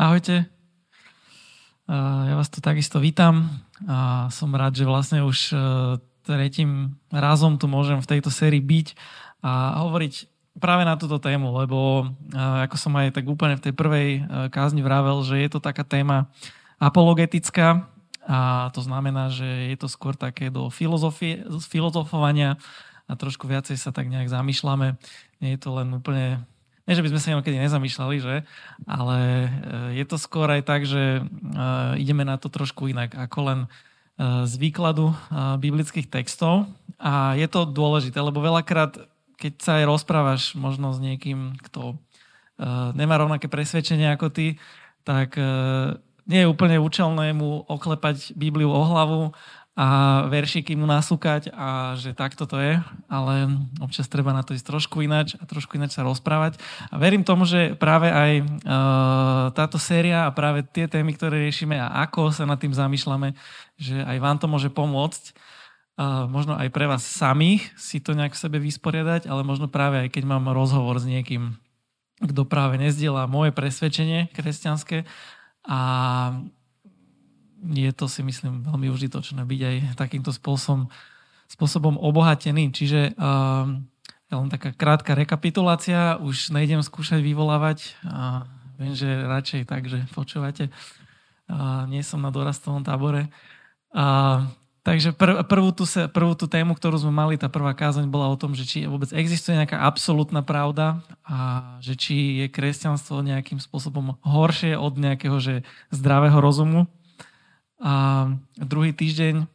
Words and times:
Ahojte. 0.00 0.48
Ja 2.24 2.32
vás 2.32 2.48
tu 2.48 2.64
takisto 2.64 3.04
vítam 3.04 3.52
a 3.84 4.32
som 4.32 4.48
rád, 4.56 4.72
že 4.72 4.88
vlastne 4.88 5.20
už 5.20 5.52
e, 5.52 5.56
tretím 6.24 6.96
razom 7.12 7.60
tu 7.60 7.68
môžem 7.68 8.00
v 8.00 8.08
tejto 8.08 8.32
sérii 8.32 8.64
byť 8.64 8.96
a 9.44 9.84
hovoriť 9.84 10.14
práve 10.56 10.88
na 10.88 10.96
túto 10.96 11.20
tému, 11.20 11.52
lebo 11.52 12.08
e, 12.08 12.32
ako 12.64 12.80
som 12.80 12.96
aj 12.96 13.12
tak 13.12 13.28
úplne 13.28 13.60
v 13.60 13.64
tej 13.68 13.74
prvej 13.76 14.08
e, 14.08 14.20
kázni 14.48 14.80
vravel, 14.80 15.20
že 15.20 15.36
je 15.36 15.52
to 15.52 15.60
taká 15.60 15.84
téma 15.84 16.32
apologetická 16.80 17.84
a 18.24 18.72
to 18.72 18.80
znamená, 18.80 19.28
že 19.28 19.68
je 19.68 19.76
to 19.76 19.92
skôr 19.92 20.16
také 20.16 20.48
do 20.48 20.72
filozofie, 20.72 21.44
filozofovania 21.68 22.56
a 23.04 23.20
trošku 23.20 23.44
viacej 23.44 23.76
sa 23.76 23.92
tak 23.92 24.08
nejak 24.08 24.32
zamýšľame. 24.32 24.96
Nie 25.44 25.50
je 25.52 25.60
to 25.60 25.76
len 25.76 25.92
úplne 25.92 26.40
nie, 26.90 26.98
že 26.98 27.06
by 27.06 27.10
sme 27.14 27.22
sa 27.22 27.32
inokedy 27.38 27.54
nezamýšľali, 27.62 28.16
že? 28.18 28.42
Ale 28.82 29.18
e, 29.22 29.48
je 30.02 30.04
to 30.10 30.18
skôr 30.18 30.50
aj 30.50 30.66
tak, 30.66 30.82
že 30.82 31.22
e, 31.22 31.22
ideme 32.02 32.26
na 32.26 32.34
to 32.34 32.50
trošku 32.50 32.90
inak, 32.90 33.14
ako 33.14 33.38
len 33.46 33.58
e, 33.62 33.68
z 34.42 34.52
výkladu 34.58 35.14
biblických 35.62 36.10
textov. 36.10 36.66
A 36.98 37.38
je 37.38 37.46
to 37.46 37.62
dôležité, 37.62 38.18
lebo 38.18 38.42
veľakrát, 38.42 39.06
keď 39.38 39.52
sa 39.62 39.78
aj 39.78 39.84
rozprávaš 39.86 40.58
možno 40.58 40.90
s 40.90 40.98
niekým, 40.98 41.54
kto 41.70 41.94
nemá 42.92 43.16
rovnaké 43.16 43.48
presvedčenie 43.48 44.12
ako 44.12 44.28
ty, 44.28 44.60
tak 45.00 45.40
nie 46.28 46.44
je 46.44 46.50
úplne 46.50 46.76
účelné 46.76 47.32
mu 47.32 47.64
oklepať 47.64 48.36
Bibliu 48.36 48.68
o 48.68 48.84
hlavu 48.84 49.32
a 49.78 49.86
veršiky 50.26 50.74
mu 50.74 50.82
nasúkať 50.84 51.54
a 51.54 51.94
že 51.94 52.10
takto 52.10 52.42
to 52.42 52.58
je, 52.58 52.74
ale 53.06 53.34
občas 53.78 54.10
treba 54.10 54.34
na 54.34 54.42
to 54.42 54.52
ísť 54.52 54.66
trošku 54.66 54.98
ináč 55.06 55.38
a 55.38 55.46
trošku 55.46 55.78
ináč 55.78 55.94
sa 55.94 56.02
rozprávať. 56.02 56.58
A 56.90 56.98
verím 56.98 57.22
tomu, 57.22 57.46
že 57.46 57.78
práve 57.78 58.10
aj 58.10 58.32
uh, 58.42 58.46
táto 59.54 59.78
séria 59.78 60.26
a 60.26 60.34
práve 60.34 60.66
tie 60.66 60.90
témy, 60.90 61.14
ktoré 61.14 61.46
riešime 61.46 61.78
a 61.78 62.02
ako 62.02 62.34
sa 62.34 62.50
nad 62.50 62.58
tým 62.58 62.74
zamýšľame, 62.74 63.38
že 63.78 64.02
aj 64.02 64.18
vám 64.18 64.36
to 64.42 64.50
môže 64.50 64.74
pomôcť, 64.74 65.22
uh, 66.02 66.26
možno 66.26 66.58
aj 66.58 66.68
pre 66.74 66.90
vás 66.90 67.06
samých 67.06 67.70
si 67.78 68.02
to 68.02 68.18
nejak 68.18 68.34
v 68.34 68.42
sebe 68.42 68.58
vysporiadať, 68.58 69.30
ale 69.30 69.46
možno 69.46 69.70
práve 69.70 70.02
aj 70.02 70.10
keď 70.10 70.26
mám 70.26 70.50
rozhovor 70.50 70.98
s 70.98 71.06
niekým, 71.06 71.54
kto 72.20 72.42
práve 72.42 72.74
nezdiela 72.76 73.30
moje 73.30 73.54
presvedčenie 73.54 74.34
kresťanské 74.34 75.06
a 75.64 75.78
je 77.60 77.92
to 77.92 78.08
si 78.08 78.24
myslím 78.24 78.64
veľmi 78.64 78.88
užitočné 78.88 79.44
byť 79.44 79.60
aj 79.60 79.76
takýmto 80.00 80.32
spôsobom, 80.32 80.88
spôsobom 81.46 82.00
obohatený. 82.00 82.72
Čiže 82.72 83.12
uh, 83.14 83.68
len 84.30 84.48
taká 84.48 84.72
krátka 84.72 85.12
rekapitulácia, 85.12 86.16
už 86.22 86.54
nejdem 86.54 86.80
skúšať 86.80 87.20
vyvolávať. 87.20 87.98
Uh, 88.00 88.46
viem, 88.80 88.96
že 88.96 89.06
radšej 89.06 89.68
tak, 89.68 89.90
že 89.90 90.00
počúvate. 90.16 90.72
Uh, 91.50 91.84
nie 91.90 92.00
som 92.00 92.22
na 92.22 92.32
dorastolnom 92.32 92.86
tábore. 92.86 93.28
Uh, 93.90 94.46
takže 94.86 95.10
prv, 95.12 95.42
prvú, 95.44 95.74
tú, 95.74 95.84
prvú 96.14 96.38
tú 96.38 96.46
tému, 96.46 96.78
ktorú 96.78 96.96
sme 97.02 97.12
mali, 97.12 97.34
tá 97.34 97.50
prvá 97.50 97.74
kázaň 97.74 98.06
bola 98.06 98.30
o 98.30 98.38
tom, 98.38 98.54
že 98.54 98.64
či 98.64 98.86
vôbec 98.86 99.10
existuje 99.10 99.58
nejaká 99.58 99.82
absolútna 99.82 100.46
pravda 100.46 101.02
a 101.26 101.36
že 101.82 101.98
či 101.98 102.14
je 102.40 102.46
kresťanstvo 102.46 103.20
nejakým 103.26 103.58
spôsobom 103.58 104.14
horšie 104.22 104.78
od 104.78 104.94
nejakého 104.94 105.36
že 105.42 105.66
zdravého 105.90 106.38
rozumu 106.38 106.86
a 107.80 108.28
druhý 108.60 108.92
týždeň 108.92 109.48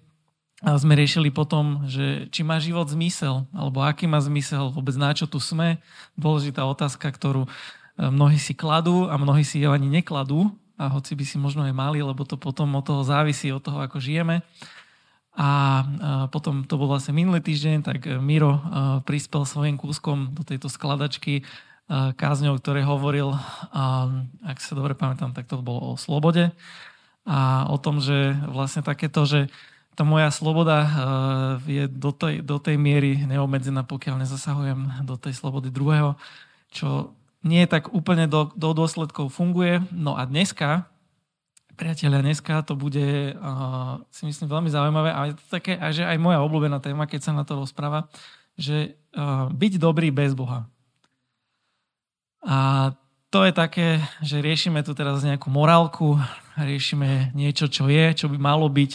sme 0.65 0.97
riešili 0.97 1.29
potom, 1.29 1.85
že 1.85 2.25
či 2.33 2.41
má 2.41 2.57
život 2.57 2.89
zmysel, 2.89 3.45
alebo 3.53 3.85
aký 3.85 4.09
má 4.09 4.17
zmysel, 4.17 4.73
vôbec 4.73 4.97
na 4.97 5.13
čo 5.13 5.29
tu 5.29 5.37
sme. 5.37 5.77
Dôležitá 6.17 6.65
otázka, 6.65 7.05
ktorú 7.13 7.45
e, 7.45 7.49
mnohí 8.09 8.41
si 8.41 8.57
kladú 8.57 9.05
a 9.05 9.19
mnohí 9.21 9.45
si 9.45 9.61
ju 9.61 9.69
ani 9.69 9.85
nekladú, 9.85 10.49
a 10.75 10.91
hoci 10.91 11.15
by 11.15 11.23
si 11.23 11.39
možno 11.39 11.63
aj 11.63 11.71
mali, 11.71 12.03
lebo 12.03 12.27
to 12.27 12.35
potom 12.35 12.67
od 12.75 12.83
toho 12.83 12.99
závisí, 13.07 13.47
od 13.47 13.63
toho, 13.63 13.79
ako 13.79 14.03
žijeme. 14.03 14.43
A 15.35 15.83
potom 16.31 16.67
to 16.67 16.75
bol 16.75 16.91
vlastne 16.91 17.15
minulý 17.15 17.39
týždeň, 17.39 17.75
tak 17.83 18.07
Miro 18.19 18.59
e, 18.59 18.61
prispel 19.05 19.45
svojim 19.47 19.75
kúskom 19.79 20.35
do 20.35 20.43
tejto 20.43 20.67
skladačky 20.67 21.39
e, 21.39 21.43
kázňov, 22.15 22.59
ktoré 22.63 22.81
hovoril, 22.87 23.35
ak 24.41 24.57
sa 24.59 24.73
dobre 24.73 24.95
pamätám, 24.97 25.35
tak 25.35 25.45
to 25.45 25.61
bolo 25.61 25.93
o 25.93 25.99
slobode 25.99 26.55
a 27.25 27.65
o 27.73 27.77
tom, 27.81 27.97
že 27.97 28.37
vlastne 28.45 28.85
takéto, 28.85 29.25
že 29.25 29.49
tá 29.97 30.05
moja 30.05 30.29
sloboda 30.29 30.77
eh, 30.85 30.89
je 31.65 31.83
do 31.89 32.11
tej, 32.13 32.45
do 32.45 32.61
tej 32.61 32.77
miery 32.77 33.25
neobmedzená, 33.25 33.81
pokiaľ 33.81 34.21
nezasahujem 34.21 35.03
do 35.07 35.15
tej 35.17 35.33
slobody 35.33 35.73
druhého, 35.73 36.13
čo 36.69 37.17
nie 37.45 37.65
tak 37.65 37.93
úplne 37.93 38.29
do, 38.29 38.53
do 38.53 38.73
dôsledkov 38.73 39.33
funguje. 39.33 39.81
No 39.93 40.17
a 40.17 40.25
dneska, 40.25 40.89
priatelia, 41.77 42.25
dneska 42.25 42.65
to 42.65 42.73
bude, 42.73 43.37
uh, 43.37 44.01
si 44.09 44.25
myslím, 44.25 44.49
veľmi 44.49 44.69
zaujímavé 44.73 45.13
a 45.13 45.29
je 45.29 45.37
to 45.37 45.45
také, 45.53 45.77
a 45.77 45.93
že 45.93 46.01
aj 46.01 46.17
moja 46.17 46.41
obľúbená 46.41 46.81
téma, 46.81 47.05
keď 47.05 47.29
sa 47.29 47.37
na 47.37 47.45
to 47.45 47.61
rozpráva, 47.61 48.09
že 48.57 48.97
uh, 49.13 49.45
byť 49.53 49.73
dobrý 49.77 50.09
bez 50.09 50.33
Boha. 50.33 50.65
A 52.41 52.89
to 53.35 53.43
je 53.43 53.51
také, 53.51 53.99
že 54.23 54.39
riešime 54.39 54.79
tu 54.79 54.95
teraz 54.95 55.19
nejakú 55.19 55.51
morálku, 55.51 56.15
riešime 56.55 57.35
niečo, 57.35 57.67
čo 57.67 57.91
je, 57.91 58.15
čo 58.15 58.31
by 58.31 58.39
malo 58.39 58.71
byť, 58.71 58.91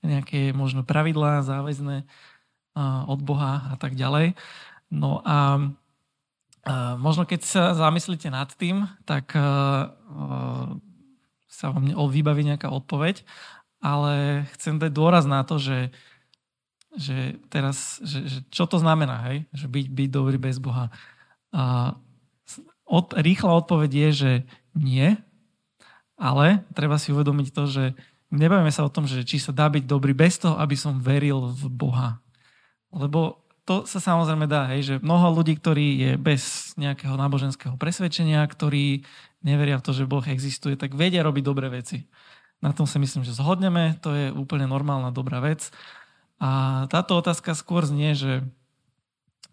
nejaké 0.00 0.56
možno 0.56 0.88
pravidlá 0.88 1.44
záväzné 1.44 2.08
od 3.04 3.20
Boha 3.20 3.68
a 3.68 3.76
tak 3.76 3.92
ďalej. 3.92 4.40
No 4.88 5.20
a 5.20 5.68
možno 6.96 7.28
keď 7.28 7.44
sa 7.44 7.62
zamyslíte 7.76 8.32
nad 8.32 8.48
tým, 8.56 8.88
tak 9.04 9.36
sa 11.52 11.66
vám 11.68 11.84
vybaví 12.08 12.40
nejaká 12.40 12.72
odpoveď, 12.72 13.20
ale 13.84 14.48
chcem 14.56 14.80
dať 14.80 14.96
dôraz 14.96 15.28
na 15.28 15.44
to, 15.44 15.60
že, 15.60 15.92
že 16.96 17.36
teraz, 17.52 18.00
že, 18.00 18.32
že 18.32 18.38
čo 18.48 18.64
to 18.64 18.80
znamená, 18.80 19.28
hej? 19.28 19.44
že 19.52 19.68
byť, 19.68 19.86
byť 19.92 20.08
dobrý 20.08 20.40
bez 20.40 20.56
Boha. 20.56 20.88
Od, 22.84 23.16
rýchla 23.16 23.50
odpoveď 23.64 23.90
je, 23.90 24.10
že 24.12 24.32
nie, 24.76 25.16
ale 26.14 26.62
treba 26.76 27.00
si 27.00 27.10
uvedomiť 27.10 27.48
to, 27.50 27.64
že 27.66 27.84
nebavíme 28.30 28.70
sa 28.70 28.86
o 28.86 28.92
tom, 28.92 29.08
že 29.08 29.26
či 29.26 29.42
sa 29.42 29.50
dá 29.50 29.66
byť 29.70 29.84
dobrý 29.88 30.14
bez 30.14 30.38
toho, 30.38 30.58
aby 30.60 30.76
som 30.78 31.02
veril 31.02 31.50
v 31.50 31.64
Boha. 31.70 32.22
Lebo 32.94 33.44
to 33.64 33.88
sa 33.88 33.96
samozrejme 33.96 34.44
dá, 34.44 34.68
hej, 34.76 34.80
že 34.84 34.94
mnoho 35.00 35.40
ľudí, 35.40 35.56
ktorí 35.56 35.86
je 35.96 36.12
bez 36.20 36.74
nejakého 36.76 37.16
náboženského 37.16 37.80
presvedčenia, 37.80 38.44
ktorí 38.44 39.08
neveria 39.40 39.80
v 39.80 39.84
to, 39.84 39.96
že 39.96 40.08
Boh 40.08 40.24
existuje, 40.24 40.76
tak 40.76 40.92
vedia 40.92 41.24
robiť 41.24 41.44
dobré 41.44 41.72
veci. 41.72 42.04
Na 42.60 42.76
tom 42.76 42.84
si 42.84 43.00
myslím, 43.00 43.24
že 43.24 43.36
zhodneme, 43.36 43.96
to 44.04 44.12
je 44.12 44.26
úplne 44.32 44.68
normálna, 44.68 45.12
dobrá 45.12 45.40
vec. 45.40 45.72
A 46.36 46.84
táto 46.92 47.16
otázka 47.16 47.56
skôr 47.56 47.88
znie, 47.88 48.12
že 48.12 48.44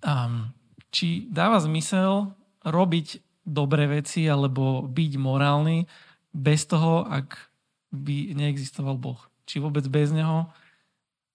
um, 0.03 0.52
či 0.92 1.28
dáva 1.31 1.63
zmysel 1.63 2.36
robiť 2.66 3.22
dobré 3.42 3.90
veci 3.90 4.30
alebo 4.30 4.86
byť 4.86 5.12
morálny 5.18 5.90
bez 6.32 6.70
toho, 6.70 7.04
ak 7.06 7.52
by 7.92 8.38
neexistoval 8.38 8.96
Boh. 8.96 9.20
Či 9.44 9.60
vôbec 9.60 9.84
bez 9.92 10.14
Neho, 10.16 10.48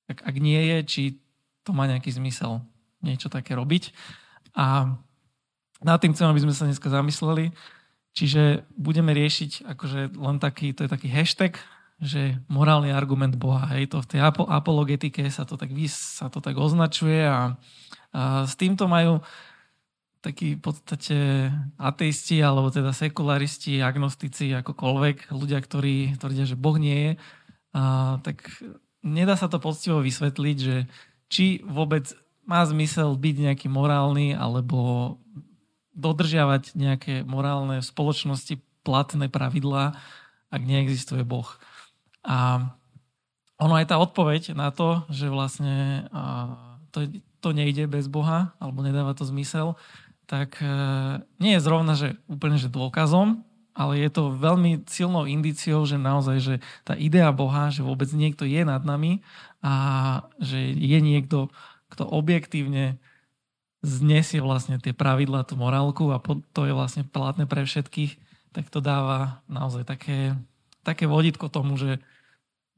ak, 0.09 0.23
ak 0.23 0.37
nie 0.39 0.59
je, 0.59 0.79
či 0.87 1.03
to 1.67 1.75
má 1.75 1.85
nejaký 1.91 2.15
zmysel 2.15 2.63
niečo 3.03 3.29
také 3.29 3.59
robiť. 3.59 3.91
A 4.57 4.97
nad 5.85 5.99
tým 6.01 6.17
chcem, 6.17 6.31
aby 6.31 6.41
sme 6.41 6.55
sa 6.57 6.65
dneska 6.65 6.89
zamysleli. 6.89 7.53
Čiže 8.17 8.65
budeme 8.81 9.13
riešiť 9.13 9.69
akože 9.77 10.17
len 10.17 10.41
taký, 10.41 10.73
to 10.73 10.89
je 10.89 10.91
taký 10.91 11.13
hashtag, 11.13 11.61
že 12.01 12.41
morálny 12.49 12.89
argument 12.89 13.37
Boha. 13.37 13.69
Hej, 13.77 13.93
to 13.93 14.01
v 14.01 14.17
tej 14.17 14.21
apologetike 14.25 15.29
sa 15.29 15.45
to 15.45 15.61
tak, 15.61 15.69
sa 15.93 16.33
to 16.33 16.41
tak 16.41 16.57
označuje 16.57 17.29
a, 17.29 17.61
a 18.17 18.49
s 18.49 18.57
týmto 18.57 18.89
majú 18.89 19.21
takí 20.27 20.59
v 20.59 20.63
podstate 20.67 21.19
ateisti, 21.79 22.43
alebo 22.43 22.75
teda 22.75 22.91
sekularisti, 22.91 23.79
agnostici, 23.79 24.51
akokoľvek, 24.59 25.31
ľudia, 25.31 25.63
ktorí 25.63 26.19
tvrdia, 26.19 26.43
že 26.51 26.59
Boh 26.59 26.75
nie 26.75 26.99
je, 26.99 27.13
a, 27.79 28.19
tak 28.27 28.51
nedá 29.07 29.39
sa 29.39 29.47
to 29.47 29.63
poctivo 29.63 30.03
vysvetliť, 30.03 30.57
že 30.59 30.91
či 31.31 31.63
vôbec 31.63 32.11
má 32.43 32.67
zmysel 32.67 33.15
byť 33.15 33.37
nejaký 33.39 33.67
morálny, 33.71 34.35
alebo 34.35 35.15
dodržiavať 35.95 36.75
nejaké 36.75 37.15
morálne 37.23 37.79
v 37.79 37.87
spoločnosti 37.87 38.59
platné 38.83 39.31
pravidlá, 39.31 39.95
ak 40.51 40.63
neexistuje 40.63 41.23
Boh. 41.27 41.47
A 42.27 42.67
ono 43.57 43.75
aj 43.75 43.91
tá 43.91 43.97
odpoveď 43.99 44.55
na 44.55 44.71
to, 44.71 45.03
že 45.09 45.33
vlastne 45.33 46.07
to, 46.93 47.09
to 47.41 47.49
nejde 47.51 47.89
bez 47.89 48.07
Boha, 48.07 48.55
alebo 48.63 48.85
nedáva 48.85 49.17
to 49.17 49.25
zmysel, 49.27 49.75
tak 50.27 50.59
e, 50.59 50.69
nie 51.39 51.57
je 51.57 51.65
zrovna, 51.65 51.95
že 51.95 52.19
úplne 52.27 52.59
že 52.59 52.71
dôkazom, 52.71 53.47
ale 53.77 54.01
je 54.01 54.11
to 54.11 54.33
veľmi 54.33 54.89
silnou 54.89 55.29
indiciou, 55.29 55.85
že 55.85 56.01
naozaj, 56.01 56.37
že 56.41 56.55
tá 56.83 56.97
idea 56.97 57.29
Boha, 57.31 57.69
že 57.69 57.85
vôbec 57.85 58.09
niekto 58.11 58.49
je 58.49 58.65
nad 58.65 58.83
nami 58.83 59.21
a 59.61 59.73
že 60.41 60.73
je 60.73 60.99
niekto, 60.99 61.53
kto 61.93 62.09
objektívne 62.09 62.97
znesie 63.85 64.43
vlastne 64.43 64.81
tie 64.83 64.97
pravidlá, 64.97 65.47
tú 65.47 65.55
morálku 65.55 66.11
a 66.11 66.19
to 66.51 66.67
je 66.67 66.73
vlastne 66.75 67.05
platné 67.07 67.45
pre 67.45 67.63
všetkých, 67.63 68.19
tak 68.51 68.73
to 68.73 68.81
dáva 68.81 69.45
naozaj 69.47 69.85
také, 69.85 70.35
také 70.81 71.05
vodítko 71.05 71.53
tomu, 71.53 71.77
že 71.77 72.01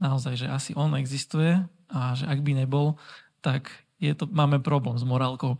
naozaj, 0.02 0.34
že 0.34 0.46
asi 0.50 0.74
on 0.74 0.98
existuje 0.98 1.62
a 1.88 2.12
že 2.18 2.26
ak 2.26 2.42
by 2.42 2.58
nebol, 2.58 2.98
tak 3.40 3.70
je 4.02 4.12
to, 4.14 4.26
máme 4.26 4.58
problém 4.58 4.98
s 4.98 5.06
morálkou. 5.06 5.58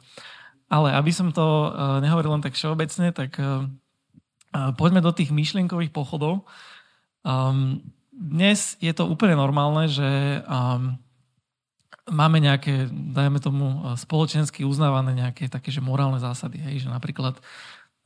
Ale 0.69 0.93
aby 0.93 1.13
som 1.13 1.33
to 1.33 1.43
uh, 1.43 1.99
nehovoril 2.05 2.37
len 2.37 2.45
tak 2.45 2.53
všeobecne, 2.53 3.13
tak 3.17 3.41
uh, 3.41 3.65
uh, 4.53 4.73
poďme 4.77 5.01
do 5.01 5.13
tých 5.17 5.33
myšlienkových 5.33 5.93
pochodov. 5.93 6.45
Um, 7.25 7.81
dnes 8.13 8.77
je 8.79 8.93
to 8.93 9.09
úplne 9.09 9.37
normálne, 9.37 9.89
že 9.89 10.45
um, 10.45 11.01
máme 12.09 12.41
nejaké, 12.41 12.89
dajme 12.93 13.41
tomu, 13.41 13.97
spoločensky 13.97 14.65
uznávané 14.65 15.13
nejaké 15.13 15.49
také, 15.49 15.69
že 15.69 15.85
morálne 15.85 16.21
zásady. 16.21 16.57
Hej, 16.61 16.85
že 16.85 16.89
napríklad 16.89 17.41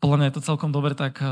podľa 0.03 0.17
mňa 0.19 0.27
je 0.27 0.37
to 0.37 0.47
celkom 0.51 0.75
dobre 0.75 0.99
tak 0.99 1.23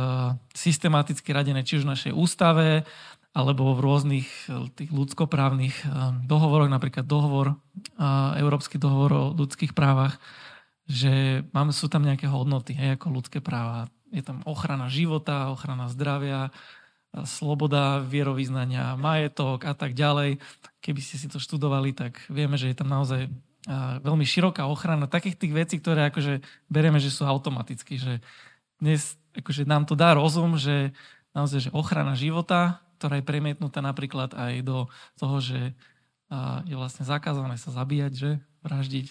systematicky 0.54 1.34
radené, 1.34 1.66
či 1.66 1.82
už 1.82 1.90
v 1.90 1.90
našej 1.90 2.12
ústave, 2.14 2.86
alebo 3.34 3.74
v 3.74 3.82
rôznych 3.82 4.30
tých 4.78 4.90
ľudskoprávnych 4.94 5.90
dohovoroch, 6.30 6.70
napríklad 6.70 7.02
dohovor, 7.02 7.58
Európsky 8.38 8.78
dohovor 8.78 9.10
o 9.10 9.24
ľudských 9.34 9.74
právach, 9.74 10.22
že 10.90 11.46
máme, 11.54 11.70
sú 11.70 11.86
tam 11.86 12.02
nejaké 12.02 12.26
hodnoty, 12.26 12.74
hej, 12.74 12.98
ako 12.98 13.14
ľudské 13.14 13.38
práva. 13.38 13.86
Je 14.10 14.26
tam 14.26 14.42
ochrana 14.42 14.90
života, 14.90 15.54
ochrana 15.54 15.86
zdravia, 15.86 16.50
sloboda 17.14 18.02
vierovýznania, 18.02 18.98
majetok 18.98 19.70
a 19.70 19.74
tak 19.78 19.94
ďalej. 19.94 20.42
Keby 20.82 20.98
ste 20.98 21.14
si 21.14 21.30
to 21.30 21.38
študovali, 21.38 21.94
tak 21.94 22.18
vieme, 22.26 22.58
že 22.58 22.70
je 22.70 22.76
tam 22.78 22.90
naozaj 22.90 23.30
veľmi 24.02 24.26
široká 24.26 24.66
ochrana 24.66 25.06
takých 25.06 25.38
tých 25.38 25.52
vecí, 25.54 25.74
ktoré 25.78 26.10
akože 26.10 26.42
berieme, 26.66 26.98
že 26.98 27.12
sú 27.12 27.22
automaticky, 27.22 28.00
že 28.00 28.18
dnes 28.82 29.14
akože 29.36 29.68
nám 29.68 29.86
to 29.86 29.94
dá 29.94 30.16
rozum, 30.16 30.58
že 30.58 30.90
naozaj 31.36 31.70
že 31.70 31.76
ochrana 31.76 32.18
života, 32.18 32.82
ktorá 32.98 33.20
je 33.20 33.28
premietnutá 33.28 33.78
napríklad 33.78 34.34
aj 34.34 34.66
do 34.66 34.90
toho, 35.20 35.38
že 35.38 35.60
je 36.66 36.74
vlastne 36.74 37.06
zakázané 37.06 37.58
sa 37.58 37.70
zabíjať, 37.70 38.12
že 38.16 38.30
vraždiť. 38.66 39.06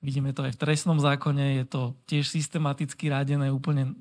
Vidíme 0.00 0.32
to 0.32 0.48
aj 0.48 0.56
v 0.56 0.60
trestnom 0.64 0.96
zákone, 0.96 1.60
je 1.60 1.64
to 1.68 1.82
tiež 2.08 2.24
systematicky 2.24 3.12
rádené 3.12 3.52
úplne 3.52 3.92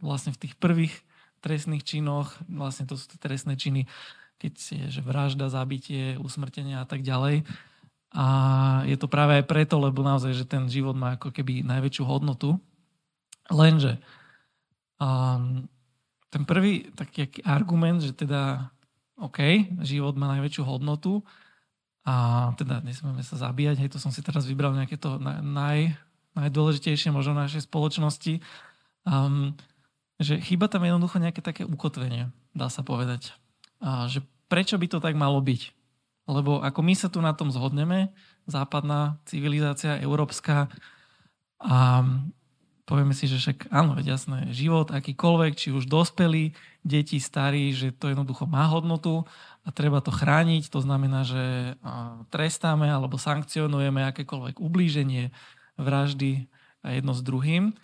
vlastne 0.00 0.32
v 0.32 0.48
tých 0.48 0.54
prvých 0.56 0.94
trestných 1.44 1.84
činoch, 1.84 2.32
vlastne 2.48 2.88
to 2.88 2.96
sú 2.96 3.12
tie 3.12 3.20
trestné 3.20 3.58
činy, 3.58 3.84
keď 4.40 4.52
je 4.56 4.86
že 4.88 5.02
vražda, 5.04 5.52
zabitie, 5.52 6.16
usmrtenie 6.16 6.78
a 6.78 6.86
tak 6.86 7.02
ďalej. 7.04 7.44
A 8.12 8.26
je 8.88 8.96
to 8.96 9.08
práve 9.08 9.40
aj 9.40 9.44
preto, 9.48 9.80
lebo 9.80 10.04
naozaj, 10.04 10.32
že 10.36 10.44
ten 10.48 10.68
život 10.68 10.96
má 10.96 11.16
ako 11.16 11.32
keby 11.32 11.64
najväčšiu 11.64 12.04
hodnotu. 12.04 12.60
Lenže 13.50 14.00
Um, 15.02 15.66
ten 16.30 16.46
prvý 16.46 16.94
taký 16.94 17.42
argument, 17.42 18.06
že 18.06 18.14
teda 18.14 18.70
OK, 19.18 19.66
život 19.82 20.14
má 20.14 20.38
najväčšiu 20.38 20.62
hodnotu 20.62 21.26
a 22.02 22.50
teda 22.58 22.82
nesmieme 22.82 23.22
sa 23.22 23.38
zabíjať, 23.38 23.78
hej, 23.78 23.90
to 23.94 24.02
som 24.02 24.10
si 24.10 24.26
teraz 24.26 24.42
vybral 24.42 24.74
nejaké 24.74 24.98
to 24.98 25.22
naj, 25.22 25.94
najdôležitejšie 26.34 27.14
možno 27.14 27.38
našej 27.38 27.70
spoločnosti, 27.70 28.42
um, 29.06 29.54
že 30.18 30.42
chýba 30.42 30.66
tam 30.66 30.82
jednoducho 30.82 31.22
nejaké 31.22 31.42
také 31.42 31.62
ukotvenie, 31.62 32.34
dá 32.54 32.66
sa 32.66 32.82
povedať. 32.82 33.34
A 33.78 34.10
že 34.10 34.26
prečo 34.50 34.78
by 34.78 34.86
to 34.90 34.98
tak 34.98 35.14
malo 35.14 35.38
byť? 35.38 35.74
Lebo 36.26 36.62
ako 36.62 36.80
my 36.82 36.94
sa 36.94 37.10
tu 37.10 37.18
na 37.18 37.34
tom 37.34 37.50
zhodneme, 37.50 38.14
západná 38.46 39.18
civilizácia, 39.26 39.98
európska, 39.98 40.70
a 41.62 42.02
povieme 42.82 43.14
si, 43.14 43.30
že 43.30 43.38
však 43.38 43.70
áno, 43.70 43.94
veď 43.94 44.18
jasné, 44.18 44.50
život 44.50 44.90
akýkoľvek, 44.90 45.52
či 45.54 45.68
už 45.70 45.86
dospelí, 45.86 46.52
deti, 46.82 47.22
starí, 47.22 47.70
že 47.70 47.94
to 47.94 48.10
jednoducho 48.10 48.50
má 48.50 48.66
hodnotu 48.66 49.22
a 49.62 49.68
treba 49.70 50.02
to 50.02 50.10
chrániť. 50.10 50.68
To 50.74 50.82
znamená, 50.82 51.22
že 51.22 51.74
trestáme 52.34 52.90
alebo 52.90 53.14
sankcionujeme 53.18 54.02
akékoľvek 54.10 54.58
ublíženie, 54.58 55.30
vraždy 55.78 56.50
jedno 56.82 57.12
s 57.14 57.22
druhým. 57.22 57.78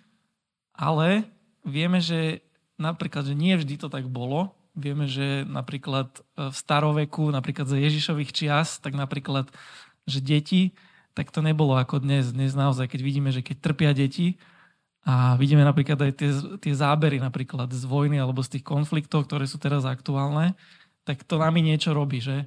Ale 0.75 1.26
vieme, 1.62 2.02
že 2.02 2.42
napríklad, 2.78 3.26
že 3.26 3.34
nie 3.38 3.54
vždy 3.54 3.78
to 3.78 3.88
tak 3.90 4.10
bolo. 4.10 4.54
Vieme, 4.78 5.10
že 5.10 5.42
napríklad 5.46 6.22
v 6.38 6.54
staroveku, 6.54 7.34
napríklad 7.34 7.66
za 7.66 7.78
Ježišových 7.78 8.30
čias, 8.30 8.78
tak 8.78 8.94
napríklad, 8.94 9.50
že 10.06 10.22
deti, 10.22 10.75
tak 11.19 11.34
to 11.34 11.42
nebolo 11.42 11.75
ako 11.75 11.98
dnes. 11.98 12.30
Dnes 12.30 12.54
naozaj, 12.54 12.86
keď 12.86 13.00
vidíme, 13.02 13.30
že 13.34 13.42
keď 13.42 13.56
trpia 13.58 13.90
deti, 13.90 14.38
a 15.08 15.40
vidíme 15.40 15.64
napríklad 15.64 15.96
aj 16.04 16.12
tie, 16.20 16.30
tie 16.60 16.75
zábery 16.76 17.16
napríklad 17.16 17.72
z 17.72 17.80
vojny 17.88 18.20
alebo 18.20 18.44
z 18.44 18.58
tých 18.58 18.64
konfliktov, 18.66 19.25
ktoré 19.25 19.48
sú 19.48 19.56
teraz 19.56 19.88
aktuálne, 19.88 20.52
tak 21.08 21.25
to 21.25 21.40
nami 21.40 21.64
niečo 21.64 21.96
robí, 21.96 22.20
že? 22.20 22.44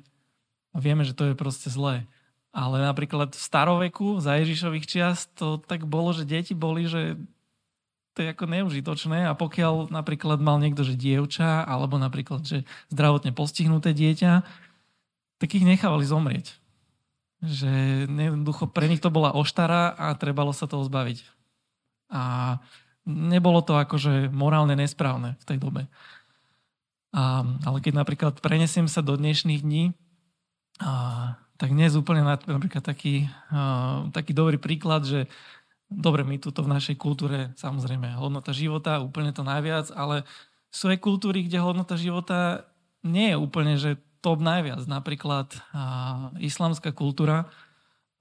A 0.70 0.78
vieme, 0.78 1.02
že 1.02 1.18
to 1.18 1.34
je 1.34 1.34
proste 1.34 1.74
zlé. 1.74 2.06
Ale 2.54 2.78
napríklad 2.78 3.34
v 3.34 3.42
staroveku, 3.42 4.22
za 4.22 4.38
Ježišových 4.38 4.86
čias, 4.86 5.26
to 5.34 5.58
tak 5.58 5.90
bolo, 5.90 6.14
že 6.14 6.30
deti 6.30 6.54
boli, 6.54 6.86
že 6.86 7.18
to 8.14 8.22
je 8.22 8.30
ako 8.30 8.46
neužitočné 8.46 9.26
a 9.26 9.34
pokiaľ 9.34 9.90
napríklad 9.90 10.38
mal 10.38 10.62
niekto, 10.62 10.86
že 10.86 11.00
dievča, 11.00 11.66
alebo 11.66 11.98
napríklad, 11.98 12.46
že 12.46 12.68
zdravotne 12.94 13.34
postihnuté 13.34 13.96
dieťa, 13.98 14.44
tak 15.42 15.50
ich 15.58 15.66
nechávali 15.66 16.06
zomrieť. 16.06 16.54
Že 17.42 17.72
jednoducho 18.06 18.70
pre 18.70 18.86
nich 18.86 19.02
to 19.02 19.10
bola 19.10 19.34
oštara 19.34 19.96
a 19.98 20.14
trebalo 20.14 20.54
sa 20.54 20.70
toho 20.70 20.86
zbaviť. 20.86 21.26
A 22.14 22.60
nebolo 23.08 23.64
to 23.64 23.80
akože 23.80 24.30
morálne 24.30 24.76
nesprávne 24.76 25.40
v 25.42 25.48
tej 25.48 25.58
dobe. 25.58 25.88
A, 27.12 27.44
ale 27.68 27.78
keď 27.84 27.94
napríklad 28.00 28.34
prenesiem 28.40 28.88
sa 28.88 29.04
do 29.04 29.20
dnešných 29.20 29.62
dní, 29.62 29.92
a, 30.80 31.36
tak 31.60 31.76
dnes 31.76 31.94
úplne 31.94 32.24
napríklad 32.24 32.82
taký, 32.82 33.28
a, 33.52 34.08
taký 34.16 34.32
dobrý 34.32 34.56
príklad, 34.56 35.04
že 35.04 35.28
dobre, 35.92 36.24
my 36.24 36.40
tuto 36.40 36.64
v 36.64 36.72
našej 36.72 36.96
kultúre, 36.96 37.52
samozrejme, 37.60 38.16
hodnota 38.16 38.56
života, 38.56 39.04
úplne 39.04 39.36
to 39.36 39.44
najviac, 39.44 39.92
ale 39.92 40.24
sú 40.72 40.88
aj 40.88 41.04
kultúry, 41.04 41.44
kde 41.44 41.60
hodnota 41.60 42.00
života 42.00 42.64
nie 43.04 43.36
je 43.36 43.38
úplne, 43.38 43.76
že 43.76 44.00
top 44.24 44.40
najviac. 44.40 44.88
Napríklad 44.88 45.52
a, 45.76 46.32
islamská 46.40 46.96
kultúra 46.96 47.52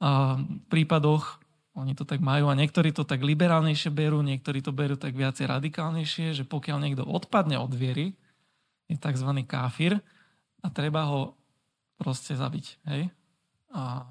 a, 0.03 0.35
v 0.43 0.67
prípadoch 0.67 1.39
oni 1.79 1.95
to 1.95 2.03
tak 2.03 2.19
majú 2.19 2.51
a 2.51 2.59
niektorí 2.59 2.91
to 2.91 3.07
tak 3.07 3.23
liberálnejšie 3.23 3.95
berú, 3.95 4.21
niektorí 4.27 4.59
to 4.59 4.75
berú 4.75 4.99
tak 4.99 5.15
viacej 5.15 5.47
radikálnejšie, 5.47 6.35
že 6.35 6.43
pokiaľ 6.43 6.77
niekto 6.83 7.07
odpadne 7.07 7.57
od 7.63 7.71
viery, 7.71 8.19
je 8.91 8.99
tzv. 8.99 9.31
káfir 9.47 10.03
a 10.61 10.67
treba 10.75 11.07
ho 11.07 11.39
proste 11.95 12.35
zabiť. 12.35 12.67
Hej? 12.91 13.15
A, 13.71 14.03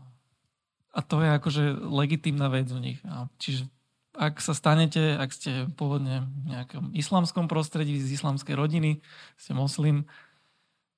a 0.96 1.00
to 1.04 1.20
je 1.20 1.30
akože 1.36 1.64
legitímna 1.84 2.48
vec 2.48 2.72
u 2.72 2.80
nich. 2.80 3.04
A 3.04 3.28
čiže 3.36 3.68
ak 4.16 4.40
sa 4.40 4.56
stanete, 4.56 5.20
ak 5.20 5.30
ste 5.36 5.68
pôvodne 5.76 6.26
v 6.44 6.56
nejakom 6.56 6.96
islamskom 6.96 7.52
prostredí, 7.52 8.00
z 8.00 8.16
islamskej 8.16 8.56
rodiny, 8.56 9.04
ste 9.36 9.52
moslim 9.52 10.08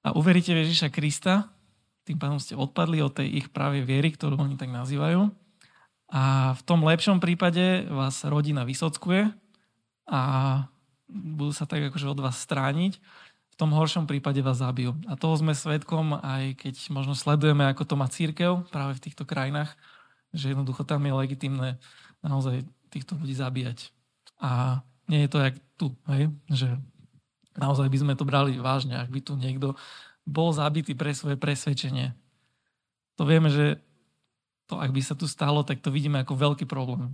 a 0.02 0.14
uveríte 0.14 0.54
Ježiša 0.54 0.90
Krista, 0.90 1.50
tým 2.06 2.18
pádom 2.18 2.42
ste 2.42 2.58
odpadli 2.58 2.98
od 3.02 3.14
tej 3.14 3.46
ich 3.46 3.48
právej 3.54 3.86
viery, 3.86 4.10
ktorú 4.10 4.42
oni 4.42 4.58
tak 4.58 4.74
nazývajú, 4.74 5.30
a 6.12 6.52
v 6.60 6.62
tom 6.68 6.84
lepšom 6.84 7.24
prípade 7.24 7.88
vás 7.88 8.28
rodina 8.28 8.68
vysockuje 8.68 9.32
a 10.12 10.22
budú 11.08 11.56
sa 11.56 11.64
tak 11.64 11.88
akože 11.88 12.12
od 12.12 12.20
vás 12.20 12.36
strániť. 12.36 13.00
Tom 13.62 13.78
horšom 13.78 14.10
prípade 14.10 14.42
vás 14.42 14.58
zabijú. 14.58 14.98
A 15.06 15.14
toho 15.14 15.38
sme 15.38 15.54
svedkom, 15.54 16.18
aj 16.18 16.58
keď 16.58 16.90
možno 16.90 17.14
sledujeme, 17.14 17.70
ako 17.70 17.86
to 17.86 17.94
má 17.94 18.10
církev 18.10 18.66
práve 18.74 18.98
v 18.98 19.04
týchto 19.06 19.22
krajinách, 19.22 19.78
že 20.34 20.58
jednoducho 20.58 20.82
tam 20.82 21.06
je 21.06 21.14
legitimné 21.14 21.70
naozaj 22.26 22.66
týchto 22.90 23.22
ľudí 23.22 23.38
zabíjať. 23.38 23.94
A 24.42 24.82
nie 25.06 25.22
je 25.22 25.30
to 25.30 25.38
jak 25.46 25.56
tu, 25.78 25.94
hej? 26.10 26.34
že 26.50 26.74
naozaj 27.54 27.86
by 27.86 27.98
sme 28.02 28.14
to 28.18 28.26
brali 28.26 28.58
vážne, 28.58 28.98
ak 28.98 29.14
by 29.14 29.22
tu 29.22 29.38
niekto 29.38 29.78
bol 30.26 30.50
zabitý 30.50 30.98
pre 30.98 31.14
svoje 31.14 31.38
presvedčenie. 31.38 32.18
To 33.22 33.30
vieme, 33.30 33.54
že 33.54 33.78
to 34.66 34.82
ak 34.82 34.90
by 34.90 35.06
sa 35.06 35.14
tu 35.14 35.30
stalo, 35.30 35.62
tak 35.62 35.86
to 35.86 35.94
vidíme 35.94 36.18
ako 36.18 36.34
veľký 36.34 36.66
problém 36.66 37.14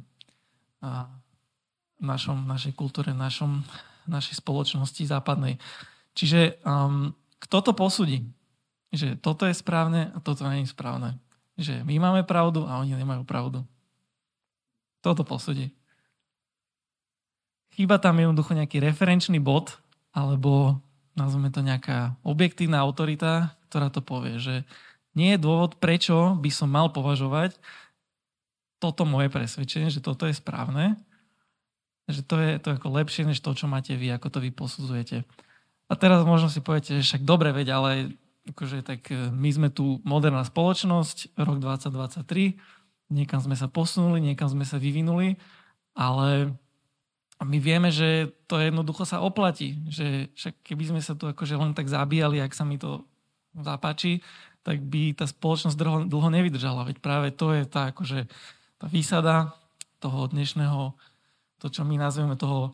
a 0.79 1.11
v 1.99 2.03
našom, 2.07 2.47
našej 2.47 2.71
kultúre, 2.71 3.11
v 3.11 3.19
našom, 3.19 3.67
našej 4.07 4.39
spoločnosti 4.39 5.03
západnej. 5.09 5.59
Čiže 6.17 6.57
um, 6.65 7.13
kto 7.37 7.61
to 7.61 7.71
posúdi? 7.77 8.25
Že 8.89 9.21
toto 9.21 9.45
je 9.45 9.53
správne 9.53 10.09
a 10.11 10.17
toto 10.17 10.41
nie 10.49 10.65
je 10.65 10.73
správne. 10.73 11.21
Že 11.61 11.85
my 11.85 11.95
máme 12.01 12.21
pravdu 12.25 12.65
a 12.65 12.81
oni 12.81 12.97
nemajú 12.97 13.21
pravdu. 13.21 13.61
Kto 15.05 15.21
to 15.21 15.23
posúdi? 15.23 15.69
Chýba 17.77 18.01
tam 18.01 18.17
jednoducho 18.17 18.57
nejaký 18.57 18.81
referenčný 18.81 19.37
bod, 19.37 19.77
alebo 20.09 20.81
nazveme 21.13 21.53
to 21.53 21.61
nejaká 21.61 22.17
objektívna 22.25 22.81
autorita, 22.81 23.53
ktorá 23.69 23.93
to 23.93 24.01
povie, 24.01 24.41
že 24.41 24.65
nie 25.13 25.37
je 25.37 25.41
dôvod, 25.41 25.77
prečo 25.77 26.33
by 26.41 26.49
som 26.49 26.73
mal 26.73 26.89
považovať 26.89 27.57
toto 28.81 29.05
moje 29.05 29.29
presvedčenie, 29.29 29.93
že 29.93 30.01
toto 30.01 30.29
je 30.29 30.33
správne, 30.37 30.97
že 32.09 32.21
to 32.21 32.37
je, 32.37 32.61
to 32.61 32.77
ako 32.77 32.93
lepšie, 32.93 33.25
než 33.25 33.41
to, 33.41 33.53
čo 33.53 33.65
máte 33.65 33.97
vy, 33.97 34.13
ako 34.13 34.29
to 34.29 34.39
vy 34.41 34.49
posudzujete. 34.53 35.25
A 35.87 35.93
teraz 35.95 36.27
možno 36.27 36.51
si 36.51 36.59
poviete, 36.59 36.99
že 36.99 37.05
však 37.07 37.23
dobre, 37.23 37.55
veď, 37.55 37.67
ale 37.79 37.91
akože 38.51 38.83
tak 38.83 39.07
e, 39.11 39.31
my 39.31 39.49
sme 39.51 39.69
tu 39.71 40.03
moderná 40.03 40.43
spoločnosť, 40.43 41.39
rok 41.39 41.63
2023, 41.63 42.59
niekam 43.11 43.39
sme 43.39 43.55
sa 43.55 43.71
posunuli, 43.71 44.19
niekam 44.19 44.51
sme 44.51 44.67
sa 44.67 44.75
vyvinuli, 44.75 45.39
ale 45.95 46.51
my 47.43 47.57
vieme, 47.61 47.93
že 47.93 48.33
to 48.49 48.57
jednoducho 48.57 49.05
sa 49.05 49.21
oplatí. 49.21 49.77
Že 49.87 50.33
však 50.33 50.53
keby 50.65 50.83
sme 50.89 51.01
sa 51.03 51.13
tu 51.13 51.29
akože 51.29 51.53
len 51.53 51.77
tak 51.77 51.85
zabíjali, 51.85 52.41
ak 52.41 52.53
sa 52.55 52.65
mi 52.65 52.81
to 52.81 53.05
zapáči, 53.53 54.25
tak 54.65 54.83
by 54.83 55.15
tá 55.15 55.23
spoločnosť 55.23 55.77
dlho, 55.77 55.99
dlho 56.09 56.29
nevydržala. 56.33 56.83
Veď 56.89 56.97
práve 56.99 57.31
to 57.31 57.53
je 57.55 57.63
tá, 57.63 57.93
akože, 57.93 58.27
tá 58.81 58.85
výsada 58.89 59.53
toho 60.01 60.27
dnešného, 60.27 60.97
to, 61.61 61.67
čo 61.71 61.81
my 61.87 61.95
nazveme 61.97 62.35
toho, 62.35 62.73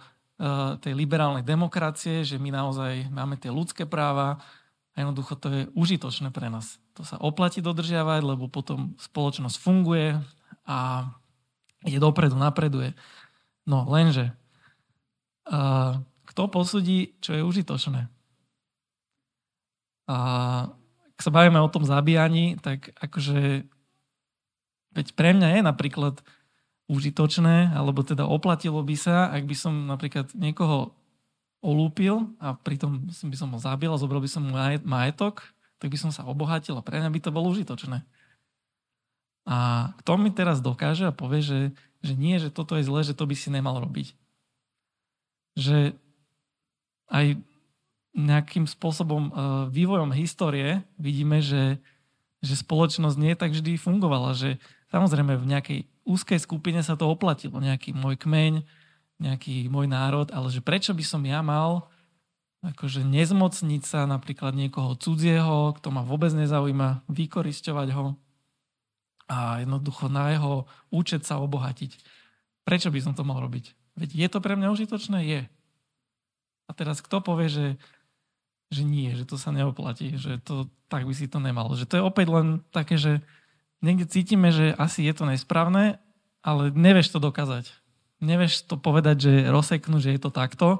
tej 0.81 0.93
liberálnej 0.97 1.45
demokracie, 1.45 2.25
že 2.25 2.41
my 2.41 2.49
naozaj 2.49 3.07
máme 3.13 3.37
tie 3.37 3.53
ľudské 3.53 3.85
práva, 3.85 4.41
a 4.93 5.01
jednoducho 5.01 5.33
to 5.41 5.47
je 5.49 5.61
užitočné 5.73 6.29
pre 6.29 6.53
nás. 6.53 6.77
To 6.93 7.01
sa 7.01 7.17
oplatí 7.17 7.65
dodržiavať, 7.65 8.21
lebo 8.21 8.45
potom 8.45 8.93
spoločnosť 9.01 9.57
funguje 9.57 10.21
a 10.69 11.09
ide 11.81 11.97
dopredu, 11.97 12.37
napreduje. 12.37 12.93
No 13.65 13.89
lenže, 13.89 14.37
uh, 15.49 15.97
kto 16.29 16.41
posúdi, 16.49 17.17
čo 17.25 17.33
je 17.33 17.41
užitočné? 17.41 18.05
A 20.05 20.17
ak 21.13 21.19
sa 21.21 21.33
bavíme 21.33 21.57
o 21.57 21.71
tom 21.73 21.85
zabíjaní, 21.85 22.61
tak 22.61 22.93
akože 23.01 23.65
veď 24.93 25.07
pre 25.17 25.33
mňa 25.33 25.49
je 25.57 25.61
napríklad 25.65 26.21
užitočné, 26.91 27.71
alebo 27.71 28.03
teda 28.03 28.27
oplatilo 28.27 28.83
by 28.83 28.95
sa, 28.99 29.31
ak 29.31 29.47
by 29.47 29.55
som 29.55 29.87
napríklad 29.87 30.31
niekoho 30.35 30.91
olúpil 31.63 32.27
a 32.43 32.59
pritom 32.59 33.07
by 33.07 33.37
som 33.39 33.49
ho 33.55 33.59
zabil 33.59 33.87
a 33.87 34.01
zobral 34.01 34.19
by 34.19 34.27
som 34.27 34.43
mu 34.43 34.51
majetok, 34.83 35.47
tak 35.79 35.87
by 35.87 35.97
som 35.99 36.11
sa 36.11 36.27
obohatil 36.27 36.75
a 36.75 36.83
pre 36.83 36.99
mňa 36.99 37.09
by 37.11 37.19
to 37.23 37.31
bolo 37.31 37.47
užitočné. 37.55 38.03
A 39.47 39.91
kto 40.03 40.19
mi 40.19 40.31
teraz 40.31 40.59
dokáže 40.63 41.07
a 41.07 41.15
povie, 41.15 41.43
že, 41.43 41.59
že 42.03 42.13
nie, 42.15 42.35
že 42.39 42.51
toto 42.51 42.75
je 42.75 42.87
zlé, 42.87 43.03
že 43.03 43.15
to 43.15 43.27
by 43.27 43.35
si 43.35 43.51
nemal 43.51 43.79
robiť. 43.79 44.15
Že 45.55 45.95
aj 47.11 47.39
nejakým 48.13 48.67
spôsobom 48.69 49.23
e, 49.27 49.31
vývojom 49.71 50.15
histórie 50.15 50.83
vidíme, 50.95 51.43
že, 51.43 51.81
že 52.39 52.59
spoločnosť 52.59 53.17
nie 53.19 53.33
tak 53.35 53.51
vždy 53.51 53.75
fungovala, 53.75 54.37
že 54.37 54.61
samozrejme 54.93 55.35
v 55.35 55.49
nejakej 55.49 55.79
úzkej 56.03 56.39
skupine 56.39 56.79
sa 56.83 56.99
to 56.99 57.07
oplatilo, 57.07 57.59
nejaký 57.59 57.95
môj 57.95 58.19
kmeň, 58.19 58.63
nejaký 59.19 59.71
môj 59.71 59.87
národ, 59.87 60.27
ale 60.35 60.51
že 60.51 60.59
prečo 60.59 60.91
by 60.91 61.03
som 61.03 61.23
ja 61.23 61.39
mal 61.39 61.87
akože 62.63 63.03
nezmocniť 63.03 63.83
sa 63.83 64.07
napríklad 64.07 64.55
niekoho 64.55 64.95
cudzieho, 64.95 65.75
kto 65.75 65.87
ma 65.91 65.99
vôbec 65.99 66.31
nezaujíma, 66.31 67.03
vykorisťovať 67.11 67.89
ho 67.91 68.15
a 69.27 69.63
jednoducho 69.63 70.07
na 70.07 70.31
jeho 70.31 70.67
účet 70.87 71.27
sa 71.27 71.39
obohatiť. 71.43 71.91
Prečo 72.63 72.87
by 72.91 72.99
som 73.03 73.13
to 73.15 73.27
mal 73.27 73.43
robiť? 73.43 73.75
Veď 73.99 74.09
je 74.15 74.27
to 74.31 74.39
pre 74.39 74.55
mňa 74.55 74.71
užitočné? 74.71 75.19
Je. 75.27 75.41
A 76.67 76.71
teraz 76.71 77.03
kto 77.03 77.19
povie, 77.19 77.51
že, 77.51 77.67
že 78.71 78.87
nie, 78.87 79.11
že 79.11 79.27
to 79.27 79.35
sa 79.35 79.51
neoplatí, 79.51 80.15
že 80.15 80.39
to, 80.39 80.71
tak 80.87 81.03
by 81.03 81.11
si 81.11 81.27
to 81.27 81.43
nemal. 81.43 81.75
Že 81.75 81.85
to 81.87 81.95
je 81.99 82.03
opäť 82.03 82.27
len 82.31 82.47
také, 82.71 82.95
že 82.95 83.19
niekde 83.83 84.07
cítime, 84.07 84.49
že 84.49 84.71
asi 84.73 85.03
je 85.03 85.13
to 85.13 85.27
nesprávne, 85.27 85.99
ale 86.39 86.71
nevieš 86.71 87.13
to 87.13 87.19
dokázať 87.19 87.83
nevieš 88.23 88.63
to 88.65 88.79
povedať, 88.79 89.27
že 89.27 89.33
rozseknú, 89.51 89.99
že 89.99 90.15
je 90.15 90.19
to 90.23 90.31
takto 90.31 90.79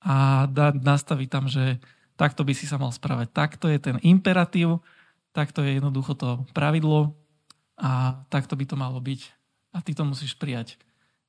a 0.00 0.46
dať, 0.46 0.80
nastaviť 0.80 1.28
tam, 1.28 1.50
že 1.50 1.82
takto 2.14 2.46
by 2.46 2.54
si 2.54 2.70
sa 2.70 2.78
mal 2.78 2.94
správať. 2.94 3.34
Takto 3.34 3.66
je 3.66 3.78
ten 3.82 3.98
imperatív, 4.06 4.80
takto 5.34 5.66
je 5.66 5.82
jednoducho 5.82 6.14
to 6.14 6.46
pravidlo 6.54 7.18
a 7.76 8.22
takto 8.30 8.54
by 8.54 8.64
to 8.64 8.78
malo 8.78 9.02
byť. 9.02 9.20
A 9.74 9.82
ty 9.82 9.92
to 9.92 10.06
musíš 10.06 10.38
prijať. 10.38 10.78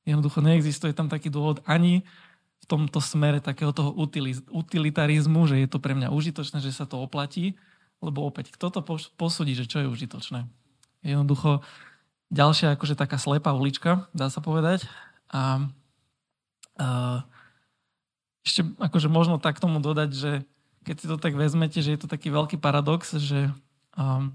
Jednoducho 0.06 0.40
neexistuje 0.40 0.96
tam 0.96 1.10
taký 1.10 1.28
dôvod 1.28 1.60
ani 1.68 2.06
v 2.58 2.64
tomto 2.64 3.02
smere 3.02 3.44
takého 3.44 3.74
toho 3.76 3.92
utilitarizmu, 4.48 5.44
že 5.44 5.60
je 5.60 5.68
to 5.68 5.82
pre 5.82 5.92
mňa 5.92 6.08
užitočné, 6.08 6.64
že 6.64 6.72
sa 6.72 6.88
to 6.88 6.96
oplatí, 6.96 7.60
lebo 8.00 8.24
opäť, 8.24 8.54
kto 8.54 8.72
to 8.72 8.80
posúdi, 9.18 9.52
že 9.58 9.68
čo 9.68 9.84
je 9.84 9.90
užitočné? 9.90 10.48
Jednoducho 11.02 11.62
ďalšia 12.28 12.76
akože 12.76 12.98
taká 12.98 13.16
slepá 13.16 13.54
ulička, 13.54 14.08
dá 14.12 14.28
sa 14.28 14.42
povedať, 14.44 14.84
a, 15.28 15.68
a 16.80 16.88
ešte 18.44 18.64
akože 18.80 19.08
možno 19.12 19.36
tak 19.36 19.60
tomu 19.60 19.80
dodať, 19.80 20.10
že 20.12 20.32
keď 20.88 20.96
si 20.96 21.06
to 21.06 21.16
tak 21.20 21.36
vezmete, 21.36 21.84
že 21.84 21.92
je 21.92 22.00
to 22.00 22.08
taký 22.08 22.32
veľký 22.32 22.56
paradox, 22.56 23.12
že 23.20 23.52
um, 23.92 24.32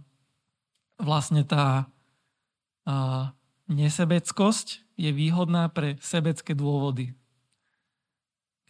vlastne 1.01 1.41
tá 1.41 1.89
uh, 2.85 3.33
nesebeckosť 3.65 4.85
je 4.93 5.09
výhodná 5.09 5.65
pre 5.73 5.97
sebecké 5.97 6.53
dôvody. 6.53 7.17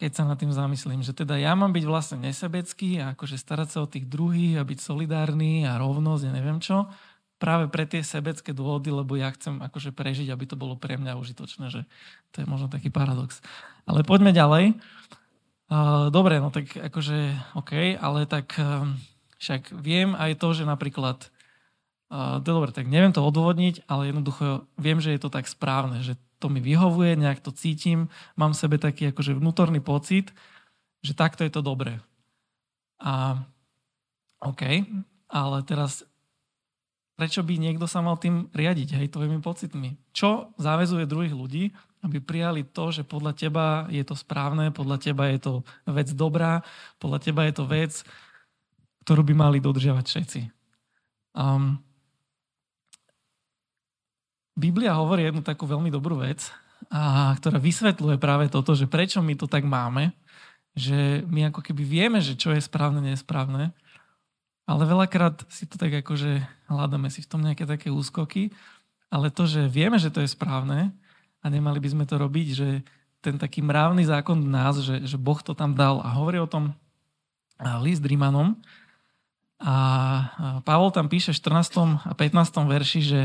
Keď 0.00 0.10
sa 0.10 0.24
nad 0.24 0.40
tým 0.40 0.50
zamyslím, 0.50 1.04
že 1.04 1.12
teda 1.12 1.36
ja 1.36 1.52
mám 1.54 1.70
byť 1.70 1.84
vlastne 1.84 2.18
nesebecký 2.24 3.04
a 3.04 3.12
akože 3.14 3.36
starať 3.36 3.68
sa 3.68 3.78
o 3.84 3.90
tých 3.90 4.08
druhých 4.08 4.58
a 4.58 4.66
byť 4.66 4.78
solidárny 4.80 5.68
a 5.68 5.78
rovnosť 5.78 6.24
a 6.24 6.34
neviem 6.34 6.58
čo, 6.58 6.88
práve 7.38 7.68
pre 7.68 7.84
tie 7.84 8.00
sebecké 8.00 8.54
dôvody, 8.54 8.94
lebo 8.94 9.18
ja 9.18 9.28
chcem 9.34 9.58
akože 9.60 9.90
prežiť, 9.92 10.30
aby 10.30 10.44
to 10.46 10.56
bolo 10.56 10.78
pre 10.78 10.96
mňa 10.96 11.18
užitočné, 11.18 11.68
že 11.68 11.82
to 12.32 12.40
je 12.42 12.46
možno 12.46 12.70
taký 12.70 12.88
paradox. 12.88 13.42
Ale 13.84 14.06
poďme 14.06 14.32
ďalej. 14.32 14.78
Dobre, 16.08 16.38
no 16.38 16.52
tak 16.54 16.76
akože 16.76 17.34
OK, 17.58 17.96
ale 17.98 18.28
tak 18.28 18.54
um, 18.60 18.94
však 19.40 19.74
viem 19.74 20.12
aj 20.14 20.38
to, 20.38 20.52
že 20.52 20.68
napríklad 20.68 21.28
uh, 22.12 22.38
dobre, 22.38 22.70
tak 22.70 22.86
neviem 22.86 23.10
to 23.10 23.24
odôvodniť, 23.24 23.88
ale 23.88 24.12
jednoducho 24.12 24.68
viem, 24.76 25.00
že 25.00 25.16
je 25.16 25.20
to 25.20 25.32
tak 25.32 25.48
správne, 25.48 26.04
že 26.04 26.20
to 26.38 26.52
mi 26.52 26.60
vyhovuje, 26.60 27.16
nejak 27.16 27.40
to 27.40 27.50
cítim, 27.50 28.12
mám 28.36 28.52
v 28.52 28.60
sebe 28.60 28.76
taký 28.76 29.10
akože 29.10 29.32
vnútorný 29.34 29.80
pocit, 29.80 30.30
že 31.00 31.16
takto 31.16 31.42
je 31.42 31.52
to 31.52 31.64
dobré. 31.64 31.98
A 33.00 33.40
OK, 34.44 34.84
ale 35.32 35.58
teraz 35.64 36.04
prečo 37.14 37.46
by 37.46 37.54
niekto 37.58 37.86
sa 37.86 38.02
mal 38.02 38.18
tým 38.18 38.50
riadiť, 38.50 38.98
hej, 38.98 39.06
tvojimi 39.10 39.38
pocitmi? 39.38 39.94
Čo 40.10 40.54
záväzuje 40.58 41.06
druhých 41.06 41.34
ľudí, 41.34 41.70
aby 42.04 42.20
prijali 42.20 42.66
to, 42.68 42.92
že 42.92 43.06
podľa 43.06 43.32
teba 43.32 43.66
je 43.88 44.04
to 44.04 44.12
správne, 44.12 44.74
podľa 44.74 45.00
teba 45.00 45.30
je 45.32 45.38
to 45.40 45.52
vec 45.88 46.12
dobrá, 46.12 46.60
podľa 47.00 47.18
teba 47.22 47.48
je 47.48 47.54
to 47.56 47.64
vec, 47.64 47.92
ktorú 49.08 49.24
by 49.24 49.34
mali 49.36 49.58
dodržiavať 49.62 50.04
všetci. 50.04 50.40
Um, 51.34 51.80
Biblia 54.54 54.94
hovorí 54.94 55.26
jednu 55.26 55.42
takú 55.42 55.66
veľmi 55.66 55.90
dobrú 55.90 56.22
vec, 56.22 56.52
a, 56.92 57.32
ktorá 57.40 57.58
vysvetľuje 57.58 58.16
práve 58.20 58.46
toto, 58.52 58.76
že 58.76 58.86
prečo 58.86 59.18
my 59.24 59.34
to 59.34 59.48
tak 59.48 59.66
máme, 59.66 60.14
že 60.74 61.22
my 61.30 61.50
ako 61.50 61.62
keby 61.62 61.82
vieme, 61.82 62.18
že 62.18 62.38
čo 62.38 62.54
je 62.54 62.62
správne, 62.62 63.02
nesprávne, 63.02 63.74
ale 64.64 64.82
veľakrát 64.88 65.44
si 65.52 65.68
to 65.68 65.76
tak 65.76 65.92
akože 66.04 66.40
hľadáme 66.72 67.12
si 67.12 67.20
v 67.20 67.30
tom 67.30 67.44
nejaké 67.44 67.68
také 67.68 67.92
úskoky, 67.92 68.48
ale 69.12 69.28
to, 69.28 69.44
že 69.44 69.68
vieme, 69.68 70.00
že 70.00 70.08
to 70.08 70.24
je 70.24 70.32
správne 70.32 70.90
a 71.44 71.46
nemali 71.52 71.78
by 71.80 71.88
sme 71.92 72.04
to 72.08 72.16
robiť, 72.16 72.48
že 72.56 72.68
ten 73.20 73.36
taký 73.36 73.60
mravný 73.64 74.04
zákon 74.04 74.40
v 74.40 74.52
nás, 74.52 74.80
že, 74.80 75.04
že 75.04 75.16
Boh 75.20 75.40
to 75.40 75.52
tam 75.52 75.76
dal 75.76 76.00
a 76.00 76.16
hovorí 76.16 76.40
o 76.40 76.48
tom 76.48 76.76
list 77.80 78.04
Rímanom 78.04 78.56
a 79.60 79.76
Pavol 80.66 80.92
tam 80.92 81.08
píše 81.08 81.32
v 81.32 81.40
14. 81.40 82.04
a 82.04 82.12
15. 82.12 82.68
verši, 82.68 83.00
že 83.00 83.20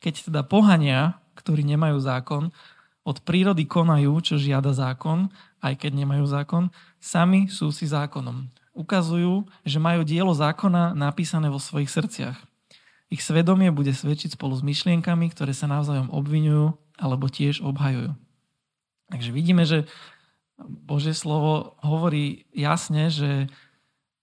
keď 0.00 0.32
teda 0.32 0.40
pohania, 0.44 1.20
ktorí 1.36 1.64
nemajú 1.64 1.96
zákon, 2.00 2.52
od 3.00 3.16
prírody 3.24 3.64
konajú, 3.64 4.12
čo 4.20 4.36
žiada 4.36 4.76
zákon, 4.76 5.32
aj 5.64 5.76
keď 5.80 6.04
nemajú 6.04 6.24
zákon, 6.28 6.68
sami 7.00 7.48
sú 7.48 7.72
si 7.72 7.88
zákonom 7.88 8.59
ukazujú, 8.80 9.44
že 9.68 9.76
majú 9.76 10.00
dielo 10.08 10.32
zákona 10.32 10.96
napísané 10.96 11.52
vo 11.52 11.60
svojich 11.60 11.92
srdciach. 11.92 12.40
Ich 13.12 13.20
svedomie 13.20 13.68
bude 13.68 13.92
svedčiť 13.92 14.40
spolu 14.40 14.56
s 14.56 14.64
myšlienkami, 14.64 15.28
ktoré 15.28 15.52
sa 15.52 15.68
navzájom 15.68 16.08
obvinujú 16.08 16.80
alebo 16.96 17.28
tiež 17.28 17.60
obhajujú. 17.60 18.16
Takže 19.12 19.30
vidíme, 19.34 19.68
že 19.68 19.84
Božie 20.60 21.12
slovo 21.12 21.76
hovorí 21.82 22.46
jasne, 22.54 23.10
že 23.10 23.50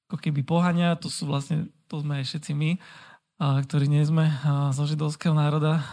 ako 0.08 0.18
keby 0.24 0.42
pohania, 0.48 0.96
to 0.96 1.12
sú 1.12 1.28
vlastne, 1.28 1.68
to 1.92 2.00
sme 2.00 2.24
aj 2.24 2.26
všetci 2.32 2.52
my, 2.56 2.72
ktorí 3.38 3.92
nie 3.92 4.08
sme 4.08 4.32
zo 4.72 4.88
židovského 4.88 5.36
národa, 5.36 5.84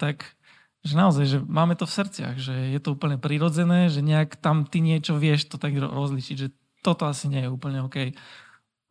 tak 0.00 0.24
že 0.86 0.94
naozaj, 0.94 1.24
že 1.26 1.38
máme 1.42 1.74
to 1.74 1.84
v 1.84 1.94
srdciach, 2.00 2.36
že 2.38 2.54
je 2.54 2.80
to 2.80 2.94
úplne 2.94 3.20
prirodzené, 3.20 3.90
že 3.92 4.00
nejak 4.00 4.38
tam 4.40 4.64
ty 4.64 4.80
niečo 4.80 5.18
vieš 5.18 5.50
to 5.50 5.60
tak 5.60 5.76
rozličiť, 5.76 6.36
že 6.38 6.48
toto 6.82 7.06
asi 7.06 7.26
nie 7.26 7.44
je 7.44 7.52
úplne 7.52 7.84
OK. 7.84 8.14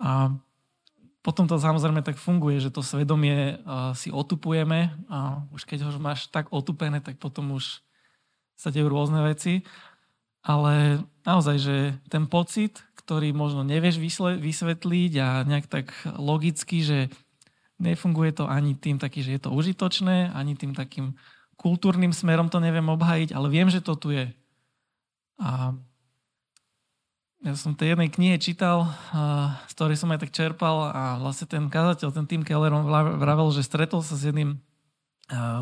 A 0.02 0.32
potom 1.26 1.44
to 1.44 1.60
samozrejme 1.60 2.00
tak 2.08 2.16
funguje, 2.16 2.64
že 2.64 2.72
to 2.72 2.80
svedomie 2.80 3.60
uh, 3.60 3.92
si 3.92 4.08
otupujeme 4.08 4.96
a 5.12 5.44
už 5.52 5.68
keď 5.68 5.84
ho 5.84 5.92
máš 6.00 6.32
tak 6.32 6.48
otupené, 6.56 7.04
tak 7.04 7.20
potom 7.20 7.52
už 7.58 7.84
sa 8.56 8.72
dejú 8.72 8.88
rôzne 8.88 9.20
veci. 9.28 9.68
Ale 10.48 11.04
naozaj, 11.28 11.58
že 11.60 11.78
ten 12.08 12.24
pocit, 12.24 12.80
ktorý 12.96 13.36
možno 13.36 13.68
nevieš 13.68 14.00
vysvetliť 14.40 15.12
a 15.20 15.44
nejak 15.44 15.68
tak 15.68 15.92
logicky, 16.16 16.80
že 16.80 17.12
nefunguje 17.76 18.32
to 18.32 18.48
ani 18.48 18.74
tým 18.80 18.96
taký, 18.96 19.22
že 19.22 19.36
je 19.36 19.42
to 19.44 19.52
užitočné, 19.52 20.32
ani 20.32 20.56
tým 20.56 20.72
takým 20.72 21.20
kultúrnym 21.60 22.16
smerom 22.16 22.48
to 22.48 22.64
neviem 22.64 22.88
obhajiť, 22.88 23.36
ale 23.36 23.52
viem, 23.52 23.68
že 23.68 23.84
to 23.84 24.00
tu 24.00 24.16
je. 24.16 24.32
A 25.42 25.76
ja 27.46 27.54
som 27.54 27.78
tej 27.78 27.94
jednej 27.94 28.10
knihe 28.10 28.42
čítal, 28.42 28.90
z 29.70 29.74
ktorej 29.78 29.98
som 30.02 30.10
aj 30.10 30.26
tak 30.26 30.34
čerpal 30.34 30.90
a 30.90 31.04
vlastne 31.22 31.46
ten 31.46 31.70
kazateľ, 31.70 32.10
ten 32.10 32.26
Tim 32.26 32.42
Keller, 32.42 32.74
on 32.74 32.90
vravel, 32.90 33.54
že 33.54 33.62
stretol 33.62 34.02
sa 34.02 34.18
s 34.18 34.26
jedným 34.26 34.58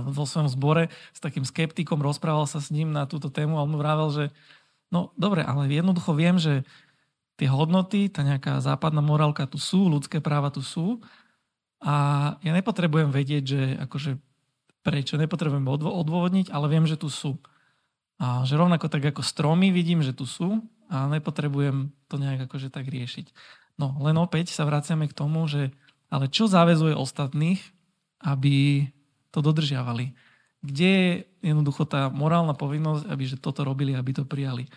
vo 0.08 0.24
svojom 0.24 0.48
zbore 0.48 0.94
s 1.12 1.20
takým 1.20 1.44
skeptikom, 1.44 2.00
rozprával 2.00 2.46
sa 2.48 2.62
s 2.62 2.70
ním 2.70 2.94
na 2.94 3.10
túto 3.10 3.34
tému 3.34 3.58
a 3.60 3.66
on 3.66 3.74
mu 3.74 3.78
vravel, 3.82 4.08
že 4.14 4.26
no 4.94 5.12
dobre, 5.20 5.42
ale 5.44 5.68
jednoducho 5.68 6.16
viem, 6.16 6.38
že 6.40 6.64
tie 7.36 7.50
hodnoty, 7.52 8.08
tá 8.08 8.24
nejaká 8.24 8.64
západná 8.64 9.04
morálka 9.04 9.44
tu 9.50 9.60
sú, 9.60 9.92
ľudské 9.92 10.24
práva 10.24 10.54
tu 10.54 10.64
sú 10.64 11.04
a 11.82 12.38
ja 12.40 12.52
nepotrebujem 12.56 13.12
vedieť, 13.12 13.44
že 13.44 13.62
akože 13.90 14.22
prečo, 14.86 15.18
nepotrebujem 15.18 15.66
odôvodniť, 15.66 16.54
ale 16.54 16.70
viem, 16.70 16.86
že 16.86 16.96
tu 16.96 17.10
sú. 17.10 17.42
A 18.22 18.46
že 18.48 18.56
rovnako 18.56 18.88
tak 18.88 19.04
ako 19.12 19.26
stromy 19.26 19.74
vidím, 19.74 20.00
že 20.06 20.16
tu 20.16 20.24
sú 20.30 20.64
a 20.90 21.10
nepotrebujem 21.10 21.94
to 22.10 22.16
nejak 22.22 22.46
akože 22.50 22.70
tak 22.70 22.86
riešiť. 22.88 23.32
No 23.76 23.98
len 24.00 24.16
opäť 24.16 24.56
sa 24.56 24.64
vraciame 24.64 25.10
k 25.12 25.18
tomu, 25.18 25.46
že 25.50 25.76
ale 26.08 26.30
čo 26.32 26.48
záväzuje 26.48 26.96
ostatných, 26.96 27.60
aby 28.24 28.88
to 29.34 29.44
dodržiavali? 29.44 30.16
Kde 30.66 30.90
je 30.90 31.12
jednoducho 31.46 31.86
tá 31.86 32.10
morálna 32.10 32.56
povinnosť, 32.58 33.06
aby 33.10 33.24
že 33.28 33.42
toto 33.42 33.68
robili, 33.68 33.94
aby 33.94 34.16
to 34.16 34.24
prijali? 34.24 34.70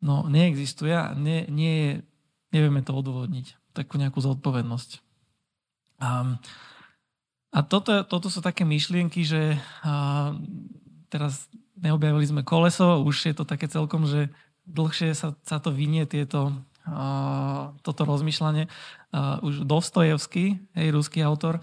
No 0.00 0.26
neexistuje 0.26 0.94
a 0.94 1.12
nie, 1.14 1.46
nie, 1.50 2.00
nevieme 2.50 2.80
to 2.82 2.94
odôvodniť. 2.96 3.74
Takú 3.76 4.00
nejakú 4.00 4.18
zodpovednosť. 4.22 4.90
A, 6.00 6.40
a 7.52 7.58
toto, 7.64 8.04
toto 8.04 8.28
sú 8.32 8.40
také 8.40 8.64
myšlienky, 8.64 9.24
že 9.24 9.60
a, 9.84 10.32
teraz 11.12 11.48
neobjavili 11.76 12.26
sme 12.26 12.42
koleso, 12.42 13.04
už 13.04 13.32
je 13.32 13.34
to 13.36 13.44
také 13.44 13.68
celkom, 13.68 14.08
že 14.08 14.32
dlhšie 14.66 15.14
sa, 15.14 15.32
sa 15.46 15.62
to 15.62 15.70
vynie 15.70 16.04
tieto, 16.04 16.52
uh, 16.86 17.72
toto 17.86 18.02
rozmýšľanie. 18.04 18.66
Uh, 19.14 19.40
už 19.46 19.64
Dostojevský, 19.64 20.60
hej, 20.76 20.88
ruský 20.92 21.22
autor, 21.22 21.62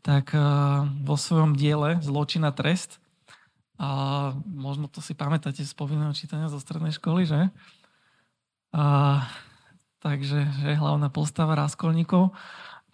tak 0.00 0.32
uh, 0.32 0.86
vo 1.02 1.18
svojom 1.18 1.58
diele 1.58 1.98
Zločina 2.00 2.54
trest, 2.54 3.02
a 3.74 4.30
možno 4.46 4.86
to 4.86 5.02
si 5.02 5.18
pamätáte 5.18 5.66
z 5.66 5.74
povinného 5.74 6.14
čítania 6.14 6.46
zo 6.46 6.62
strednej 6.62 6.94
školy, 6.94 7.26
že? 7.26 7.50
A, 8.70 8.84
takže 9.98 10.46
že 10.62 10.78
hlavná 10.78 11.10
postava 11.10 11.58
Raskolníkov. 11.58 12.30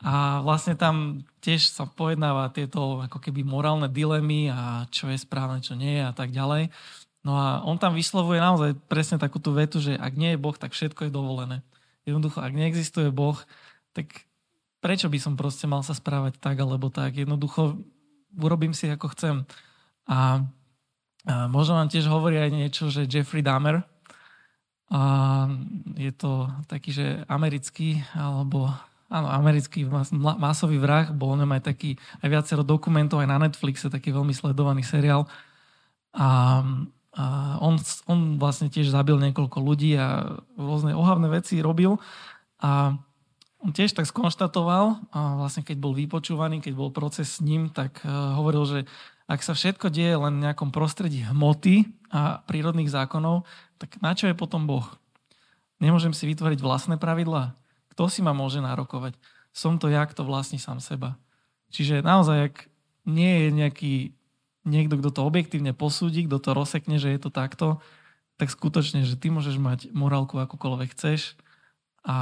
A 0.01 0.41
vlastne 0.41 0.81
tam 0.81 1.29
tiež 1.45 1.69
sa 1.69 1.85
pojednáva 1.85 2.49
tieto 2.57 3.05
ako 3.05 3.21
keby 3.21 3.45
morálne 3.45 3.93
dilemy 3.93 4.49
a 4.49 4.89
čo 4.89 5.13
je 5.13 5.21
správne, 5.21 5.61
čo 5.61 5.77
nie 5.77 6.01
a 6.01 6.17
tak 6.17 6.33
ďalej. 6.33 6.73
No 7.21 7.37
a 7.37 7.61
on 7.69 7.77
tam 7.77 7.93
vyslovuje 7.93 8.41
naozaj 8.41 8.81
presne 8.89 9.21
takú 9.21 9.37
tú 9.37 9.53
vetu, 9.53 9.77
že 9.77 9.93
ak 9.97 10.17
nie 10.17 10.33
je 10.33 10.41
Boh, 10.41 10.57
tak 10.57 10.73
všetko 10.73 11.09
je 11.09 11.13
dovolené. 11.13 11.61
Jednoducho, 12.09 12.41
ak 12.41 12.57
neexistuje 12.57 13.13
Boh, 13.13 13.37
tak 13.93 14.25
prečo 14.81 15.13
by 15.13 15.19
som 15.21 15.37
proste 15.37 15.69
mal 15.69 15.85
sa 15.85 15.93
správať 15.93 16.41
tak 16.41 16.57
alebo 16.57 16.89
tak? 16.89 17.21
Jednoducho 17.21 17.77
urobím 18.41 18.73
si 18.73 18.89
ako 18.89 19.13
chcem. 19.13 19.45
A, 20.09 20.41
a 21.29 21.49
možno 21.53 21.77
vám 21.77 21.93
tiež 21.93 22.09
hovorí 22.09 22.41
aj 22.41 22.51
niečo, 22.57 22.89
že 22.89 23.05
Jeffrey 23.05 23.45
Dahmer, 23.45 23.85
a 24.91 25.01
je 25.95 26.11
to 26.11 26.51
taký, 26.67 26.91
že 26.91 27.07
americký 27.31 28.03
alebo 28.11 28.75
áno, 29.07 29.31
americký 29.31 29.87
mas, 29.87 30.11
masový 30.11 30.83
vrah, 30.83 31.07
bol 31.15 31.39
on 31.39 31.47
aj 31.47 31.63
taký, 31.63 31.95
aj 32.19 32.27
viacero 32.27 32.67
dokumentov, 32.67 33.23
aj 33.23 33.31
na 33.31 33.39
Netflixe, 33.39 33.87
taký 33.87 34.11
veľmi 34.11 34.35
sledovaný 34.35 34.83
seriál. 34.83 35.31
A 36.11 36.59
a 37.11 37.59
on, 37.59 37.75
on 38.07 38.39
vlastne 38.39 38.71
tiež 38.71 38.95
zabil 38.95 39.19
niekoľko 39.19 39.59
ľudí 39.59 39.99
a 39.99 40.39
rôzne 40.55 40.95
ohavné 40.95 41.27
veci 41.27 41.59
robil. 41.59 41.99
A 42.63 42.95
on 43.61 43.71
tiež 43.75 43.93
tak 43.93 44.07
skonštatoval, 44.07 45.11
a 45.11 45.21
vlastne 45.37 45.67
keď 45.67 45.77
bol 45.83 45.93
vypočúvaný, 45.93 46.63
keď 46.63 46.73
bol 46.79 46.95
proces 46.95 47.39
s 47.39 47.45
ním, 47.45 47.69
tak 47.69 48.01
uh, 48.07 48.39
hovoril, 48.39 48.65
že 48.65 48.79
ak 49.31 49.43
sa 49.43 49.53
všetko 49.53 49.91
deje 49.93 50.17
len 50.17 50.39
v 50.39 50.45
nejakom 50.49 50.71
prostredí 50.71 51.23
hmoty 51.27 51.87
a 52.11 52.43
prírodných 52.47 52.91
zákonov, 52.91 53.47
tak 53.79 53.99
na 54.03 54.15
čo 54.15 54.31
je 54.31 54.35
potom 54.35 54.67
Boh? 54.67 54.87
Nemôžem 55.79 56.15
si 56.15 56.27
vytvoriť 56.31 56.59
vlastné 56.63 56.97
pravidlá? 56.99 57.55
Kto 57.95 58.11
si 58.11 58.23
ma 58.23 58.35
môže 58.35 58.63
nárokovať? 58.63 59.19
Som 59.51 59.79
to 59.83 59.91
ja, 59.91 60.07
kto 60.07 60.27
vlastní 60.27 60.59
sám 60.59 60.79
seba. 60.79 61.19
Čiže 61.71 62.03
naozaj, 62.03 62.39
ak 62.51 62.57
nie 63.07 63.47
je 63.47 63.49
nejaký 63.55 63.95
niekto, 64.65 65.01
kto 65.01 65.11
to 65.11 65.21
objektívne 65.25 65.73
posúdi, 65.73 66.27
kto 66.29 66.39
to 66.41 66.51
rozsekne, 66.53 67.01
že 67.01 67.13
je 67.13 67.21
to 67.21 67.31
takto, 67.33 67.81
tak 68.41 68.53
skutočne, 68.53 69.05
že 69.05 69.21
ty 69.21 69.29
môžeš 69.29 69.57
mať 69.61 69.93
morálku 69.93 70.41
akokoľvek 70.41 70.89
chceš 70.97 71.37
a 72.05 72.17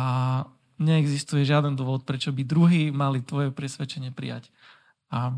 neexistuje 0.79 1.47
žiaden 1.47 1.75
dôvod, 1.75 2.07
prečo 2.07 2.35
by 2.35 2.43
druhý 2.47 2.91
mali 2.95 3.23
tvoje 3.23 3.51
presvedčenie 3.51 4.15
prijať. 4.15 4.51
A, 5.11 5.35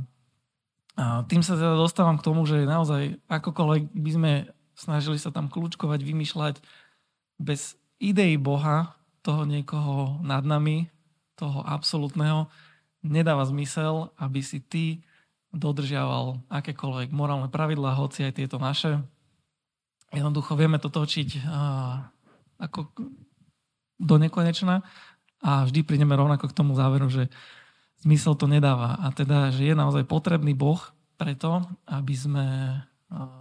a 0.96 1.24
tým 1.28 1.40
sa 1.40 1.56
teda 1.56 1.76
dostávam 1.76 2.16
k 2.20 2.24
tomu, 2.24 2.44
že 2.44 2.68
naozaj 2.68 3.20
akokoľvek 3.28 3.82
by 3.92 4.10
sme 4.12 4.32
snažili 4.76 5.20
sa 5.20 5.28
tam 5.28 5.52
kľúčkovať, 5.52 6.00
vymýšľať 6.00 6.64
bez 7.40 7.76
idei 8.00 8.40
Boha, 8.40 8.96
toho 9.20 9.44
niekoho 9.44 10.24
nad 10.24 10.40
nami, 10.40 10.88
toho 11.36 11.60
absolútneho, 11.64 12.48
nedáva 13.04 13.44
zmysel, 13.44 14.12
aby 14.16 14.40
si 14.40 14.60
ty 14.64 15.04
dodržiaval 15.50 16.46
akékoľvek 16.46 17.10
morálne 17.10 17.50
pravidlá, 17.50 17.98
hoci 17.98 18.26
aj 18.26 18.38
tieto 18.38 18.62
naše. 18.62 19.02
Jednoducho 20.10 20.58
vieme 20.58 20.78
to 20.82 20.90
točiť 20.90 21.46
ako 22.58 22.78
do 24.00 24.16
nekonečna 24.18 24.82
a 25.40 25.64
vždy 25.66 25.86
prídeme 25.86 26.14
rovnako 26.14 26.50
k 26.50 26.56
tomu 26.56 26.74
záveru, 26.74 27.06
že 27.10 27.30
zmysel 28.02 28.34
to 28.34 28.50
nedáva. 28.50 28.96
A 29.00 29.12
teda, 29.14 29.52
že 29.54 29.70
je 29.70 29.74
naozaj 29.76 30.08
potrebný 30.08 30.56
Boh 30.56 30.80
preto, 31.20 31.62
aby 31.84 32.14
sme 32.16 32.46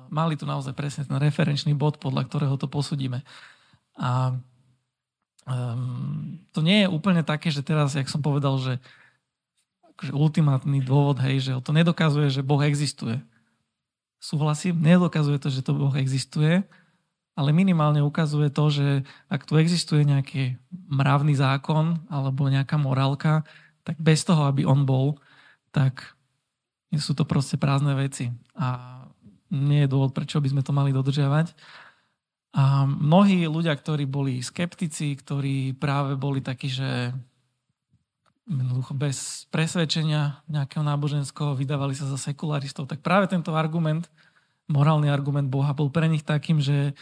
mali 0.10 0.34
tu 0.34 0.50
naozaj 0.50 0.74
presne 0.74 1.06
ten 1.06 1.17
referenčný 1.22 1.78
bod, 1.78 2.02
podľa 2.02 2.26
ktorého 2.26 2.58
to 2.58 2.65
posudíme. 2.65 3.22
A 4.02 4.34
um, 5.45 6.41
to 6.50 6.65
nie 6.65 6.84
je 6.84 6.88
úplne 6.89 7.22
také, 7.22 7.54
že 7.54 7.62
teraz, 7.62 7.93
jak 7.93 8.10
som 8.10 8.26
povedal, 8.26 8.58
že 8.58 8.82
akože 9.99 10.15
ultimátny 10.15 10.79
dôvod, 10.79 11.19
hej, 11.19 11.43
že 11.43 11.51
to 11.59 11.75
nedokazuje, 11.75 12.31
že 12.31 12.39
Boh 12.39 12.63
existuje. 12.63 13.19
Súhlasím, 14.23 14.79
nedokazuje 14.79 15.43
to, 15.43 15.51
že 15.51 15.59
to 15.59 15.75
Boh 15.75 15.91
existuje, 15.99 16.63
ale 17.35 17.49
minimálne 17.51 17.99
ukazuje 17.99 18.47
to, 18.47 18.71
že 18.71 18.88
ak 19.27 19.43
tu 19.43 19.59
existuje 19.59 20.07
nejaký 20.07 20.55
mravný 20.88 21.35
zákon 21.35 21.99
alebo 22.07 22.47
nejaká 22.47 22.79
morálka, 22.79 23.43
tak 23.83 23.99
bez 23.99 24.23
toho, 24.23 24.47
aby 24.47 24.63
on 24.63 24.88
bol, 24.88 25.19
tak 25.75 26.15
sú 26.95 27.12
to 27.12 27.27
proste 27.27 27.59
prázdne 27.59 27.91
veci. 27.99 28.31
A 28.55 29.03
nie 29.51 29.83
je 29.83 29.91
dôvod, 29.91 30.15
prečo 30.15 30.39
by 30.39 30.47
sme 30.47 30.63
to 30.63 30.71
mali 30.71 30.95
dodržiavať. 30.95 31.51
A 32.55 32.88
mnohí 32.88 33.45
ľudia, 33.51 33.75
ktorí 33.75 34.07
boli 34.07 34.39
skeptici, 34.39 35.12
ktorí 35.12 35.75
práve 35.75 36.15
boli 36.15 36.39
takí, 36.39 36.71
že 36.71 37.12
jednoducho 38.49 38.97
bez 38.97 39.45
presvedčenia 39.53 40.41
nejakého 40.49 40.81
náboženského 40.81 41.53
vydávali 41.53 41.93
sa 41.93 42.09
za 42.09 42.17
sekularistov, 42.17 42.89
tak 42.89 43.05
práve 43.05 43.29
tento 43.29 43.53
argument, 43.53 44.09
morálny 44.65 45.07
argument 45.07 45.45
Boha 45.45 45.69
bol 45.77 45.93
pre 45.93 46.09
nich 46.09 46.25
takým, 46.25 46.57
že 46.57 46.97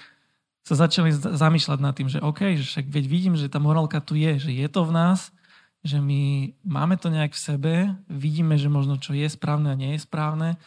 sa 0.68 0.76
začali 0.76 1.16
zamýšľať 1.16 1.80
nad 1.80 1.96
tým, 1.96 2.12
že 2.12 2.20
OK, 2.20 2.60
že 2.60 2.68
však 2.68 2.92
veď 2.92 3.06
vidím, 3.08 3.34
že 3.40 3.48
tá 3.48 3.64
morálka 3.64 4.04
tu 4.04 4.20
je, 4.20 4.36
že 4.36 4.52
je 4.52 4.68
to 4.68 4.84
v 4.84 4.92
nás, 4.92 5.32
že 5.80 6.04
my 6.04 6.52
máme 6.68 7.00
to 7.00 7.08
nejak 7.08 7.32
v 7.32 7.40
sebe, 7.40 7.74
vidíme, 8.12 8.60
že 8.60 8.68
možno 8.68 9.00
čo 9.00 9.16
je 9.16 9.24
správne 9.32 9.72
a 9.72 9.80
nie 9.80 9.96
je 9.96 10.04
správne 10.04 10.60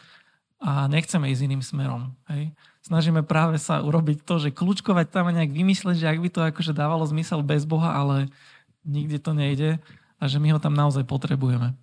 a 0.57 0.89
nechceme 0.89 1.29
ísť 1.29 1.45
iným 1.45 1.61
smerom. 1.61 2.17
Hej? 2.33 2.49
Snažíme 2.81 3.21
práve 3.21 3.61
sa 3.61 3.85
urobiť 3.85 4.25
to, 4.25 4.41
že 4.41 4.49
kľúčkovať 4.49 5.13
tam 5.13 5.29
a 5.29 5.35
nejak 5.37 5.53
vymysleť, 5.53 6.01
že 6.01 6.09
ak 6.09 6.17
by 6.17 6.29
to 6.33 6.41
akože 6.41 6.73
dávalo 6.73 7.05
zmysel 7.05 7.45
bez 7.45 7.69
Boha, 7.69 7.93
ale 7.93 8.33
nikde 8.81 9.21
to 9.21 9.37
nejde, 9.37 9.77
a 10.21 10.29
že 10.29 10.37
my 10.37 10.53
ho 10.53 10.59
tam 10.61 10.77
naozaj 10.77 11.01
potrebujeme. 11.09 11.73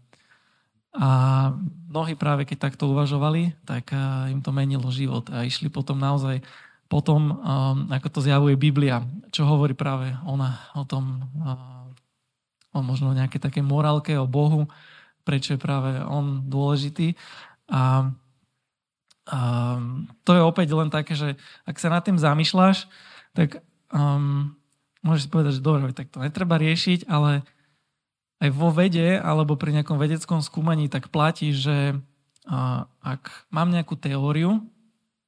A 0.95 1.09
mnohí 1.91 2.15
práve 2.15 2.47
keď 2.49 2.71
takto 2.71 2.89
uvažovali, 2.89 3.59
tak 3.67 3.91
eh, 3.93 4.33
im 4.33 4.41
to 4.41 4.55
menilo 4.55 4.89
život 4.95 5.27
a 5.35 5.43
išli 5.43 5.69
potom 5.69 5.99
naozaj 5.99 6.41
potom, 6.89 7.35
eh, 7.35 7.99
ako 7.99 8.09
to 8.09 8.21
zjavuje 8.25 8.55
Biblia, 8.55 9.03
čo 9.35 9.45
hovorí 9.45 9.75
práve 9.75 10.15
ona 10.25 10.63
o 10.73 10.87
tom, 10.87 11.29
eh, 11.45 12.73
o 12.73 12.81
možno 12.81 13.13
nejaké 13.13 13.43
také 13.43 13.61
morálke, 13.61 14.17
o 14.17 14.31
Bohu, 14.31 14.71
prečo 15.27 15.53
je 15.53 15.61
práve 15.61 15.99
on 16.09 16.49
dôležitý. 16.49 17.13
A, 17.69 18.09
a 19.29 19.39
to 20.25 20.31
je 20.33 20.41
opäť 20.41 20.73
len 20.73 20.89
také, 20.89 21.13
že 21.13 21.37
ak 21.69 21.77
sa 21.77 21.93
nad 21.93 22.01
tým 22.01 22.17
zamýšľaš, 22.17 22.89
tak 23.37 23.61
um, 23.93 24.57
môžeš 25.05 25.29
si 25.29 25.33
povedať, 25.33 25.53
že 25.61 25.65
dobre, 25.65 25.93
tak 25.93 26.09
to 26.09 26.25
netreba 26.25 26.57
riešiť, 26.57 27.05
ale 27.13 27.45
aj 28.39 28.51
vo 28.55 28.71
vede 28.71 29.19
alebo 29.19 29.59
pri 29.59 29.75
nejakom 29.79 29.99
vedeckom 29.99 30.39
skúmaní 30.43 30.87
tak 30.87 31.11
platí, 31.11 31.51
že 31.51 31.99
ak 33.03 33.49
mám 33.53 33.69
nejakú 33.69 33.99
teóriu, 33.99 34.65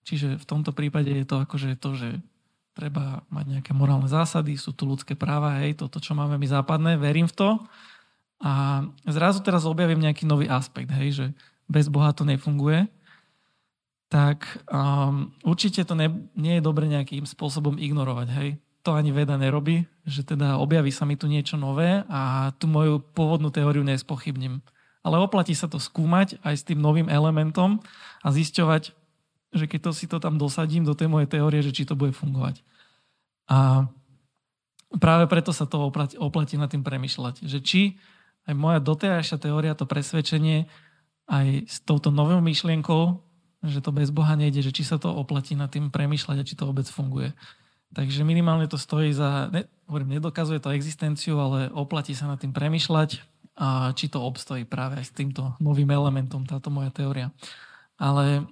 čiže 0.06 0.40
v 0.40 0.44
tomto 0.48 0.72
prípade 0.72 1.12
je 1.12 1.26
to 1.26 1.42
akože 1.42 1.76
to, 1.76 1.90
že 1.98 2.08
treba 2.72 3.26
mať 3.28 3.60
nejaké 3.60 3.72
morálne 3.76 4.08
zásady, 4.08 4.56
sú 4.56 4.72
tu 4.72 4.88
ľudské 4.88 5.12
práva, 5.18 5.60
hej, 5.60 5.76
toto, 5.76 6.00
čo 6.00 6.16
máme 6.16 6.40
my 6.40 6.46
západné, 6.48 6.96
verím 6.96 7.28
v 7.28 7.36
to. 7.36 7.48
A 8.40 8.86
zrazu 9.04 9.44
teraz 9.44 9.68
objavím 9.68 10.00
nejaký 10.00 10.24
nový 10.24 10.48
aspekt, 10.48 10.88
hej, 10.96 11.10
že 11.12 11.26
bez 11.68 11.92
Boha 11.92 12.16
to 12.16 12.24
nefunguje 12.24 12.88
tak 14.10 14.42
um, 14.66 15.30
určite 15.46 15.86
to 15.86 15.94
ne, 15.94 16.10
nie 16.34 16.58
je 16.58 16.66
dobre 16.66 16.90
nejakým 16.90 17.22
spôsobom 17.22 17.78
ignorovať. 17.78 18.28
Hej? 18.34 18.48
To 18.80 18.96
ani 18.96 19.12
veda 19.12 19.36
nerobí, 19.36 19.84
že 20.08 20.24
teda 20.24 20.56
objaví 20.56 20.88
sa 20.88 21.04
mi 21.04 21.12
tu 21.12 21.28
niečo 21.28 21.60
nové 21.60 22.00
a 22.08 22.52
tú 22.56 22.64
moju 22.64 23.04
pôvodnú 23.12 23.52
teóriu 23.52 23.84
nespochybním. 23.84 24.64
Ale 25.04 25.20
oplatí 25.20 25.52
sa 25.52 25.68
to 25.68 25.76
skúmať 25.76 26.40
aj 26.40 26.54
s 26.56 26.64
tým 26.64 26.80
novým 26.80 27.08
elementom 27.08 27.80
a 28.24 28.28
zisťovať, 28.32 28.96
že 29.52 29.64
keď 29.68 29.80
to 29.84 29.90
si 29.92 30.06
to 30.08 30.16
tam 30.16 30.40
dosadím 30.40 30.84
do 30.88 30.96
tej 30.96 31.12
mojej 31.12 31.28
teórie, 31.28 31.60
že 31.60 31.76
či 31.76 31.84
to 31.84 31.96
bude 31.96 32.16
fungovať. 32.16 32.64
A 33.52 33.88
práve 34.96 35.28
preto 35.28 35.52
sa 35.52 35.68
to 35.68 35.90
oplatí, 36.16 36.56
nad 36.56 36.72
tým 36.72 36.84
premyšľať, 36.84 37.44
že 37.44 37.58
či 37.60 38.00
aj 38.48 38.54
moja 38.56 38.80
doterajšia 38.80 39.36
teória, 39.36 39.76
to 39.76 39.84
presvedčenie 39.84 40.68
aj 41.28 41.68
s 41.68 41.76
touto 41.84 42.08
novou 42.08 42.40
myšlienkou 42.40 43.30
že 43.60 43.84
to 43.84 43.92
bez 43.92 44.08
Boha 44.08 44.32
nejde, 44.40 44.64
že 44.64 44.72
či 44.72 44.88
sa 44.88 44.96
to 44.96 45.12
oplatí 45.12 45.52
nad 45.52 45.68
tým 45.68 45.92
premyšľať 45.92 46.36
a 46.40 46.46
či 46.48 46.56
to 46.56 46.64
vôbec 46.64 46.88
funguje. 46.88 47.36
Takže 47.90 48.22
minimálne 48.22 48.70
to 48.70 48.78
stojí 48.78 49.10
za, 49.10 49.50
ne, 49.50 49.66
hovorím, 49.90 50.18
nedokazuje 50.18 50.62
to 50.62 50.70
existenciu, 50.70 51.34
ale 51.42 51.66
oplatí 51.74 52.14
sa 52.14 52.30
nad 52.30 52.38
tým 52.38 52.54
premyšľať 52.54 53.18
a 53.58 53.90
či 53.98 54.06
to 54.06 54.22
obstojí 54.22 54.62
práve 54.62 55.02
aj 55.02 55.10
s 55.10 55.12
týmto 55.12 55.58
novým 55.58 55.90
elementom, 55.90 56.46
táto 56.46 56.70
moja 56.70 56.94
teória. 56.94 57.34
Ale 57.98 58.46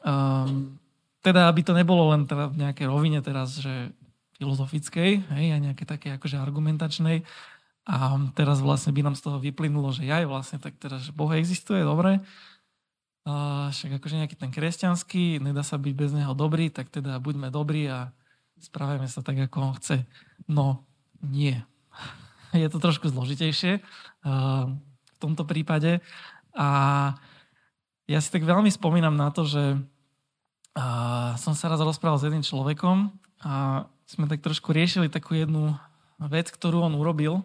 um, 0.00 0.80
teda, 1.20 1.52
aby 1.52 1.60
to 1.60 1.76
nebolo 1.76 2.16
len 2.16 2.24
teda 2.24 2.48
v 2.48 2.64
nejakej 2.64 2.86
rovine 2.88 3.20
teraz, 3.20 3.60
že 3.60 3.92
filozofickej, 4.40 5.28
hej, 5.36 5.46
a 5.52 5.58
nejaké 5.60 5.84
také 5.84 6.16
akože 6.16 6.40
argumentačnej, 6.40 7.28
a 7.88 8.20
teraz 8.36 8.60
vlastne 8.60 8.92
by 8.92 9.00
nám 9.00 9.16
z 9.16 9.24
toho 9.24 9.40
vyplynulo, 9.40 9.88
že 9.96 10.04
ja 10.04 10.20
je 10.20 10.28
vlastne 10.28 10.60
tak 10.60 10.76
teda, 10.76 11.00
že 11.00 11.08
Boh 11.12 11.32
existuje, 11.32 11.80
dobre, 11.80 12.20
a 13.28 13.68
však 13.68 14.00
akože 14.00 14.24
nejaký 14.24 14.36
ten 14.40 14.48
kresťanský, 14.48 15.44
nedá 15.44 15.60
sa 15.60 15.76
byť 15.76 15.92
bez 15.92 16.16
neho 16.16 16.32
dobrý, 16.32 16.72
tak 16.72 16.88
teda 16.88 17.20
buďme 17.20 17.52
dobrí 17.52 17.84
a 17.88 18.08
správajme 18.60 19.08
sa 19.10 19.20
tak, 19.22 19.38
ako 19.38 19.56
on 19.60 19.72
chce. 19.78 20.04
No, 20.46 20.84
nie. 21.22 21.58
Je 22.56 22.68
to 22.72 22.80
trošku 22.80 23.12
zložitejšie 23.12 23.84
v 24.24 25.18
tomto 25.20 25.44
prípade. 25.44 26.00
A 26.56 26.68
ja 28.08 28.18
si 28.24 28.32
tak 28.32 28.48
veľmi 28.48 28.72
spomínam 28.72 29.14
na 29.14 29.28
to, 29.28 29.44
že 29.44 29.76
som 31.36 31.52
sa 31.52 31.66
raz 31.68 31.80
rozprával 31.82 32.16
s 32.16 32.26
jedným 32.26 32.46
človekom 32.46 33.12
a 33.44 33.84
sme 34.08 34.30
tak 34.30 34.40
trošku 34.40 34.72
riešili 34.72 35.12
takú 35.12 35.36
jednu 35.36 35.76
vec, 36.18 36.48
ktorú 36.48 36.88
on 36.88 36.96
urobil, 36.96 37.44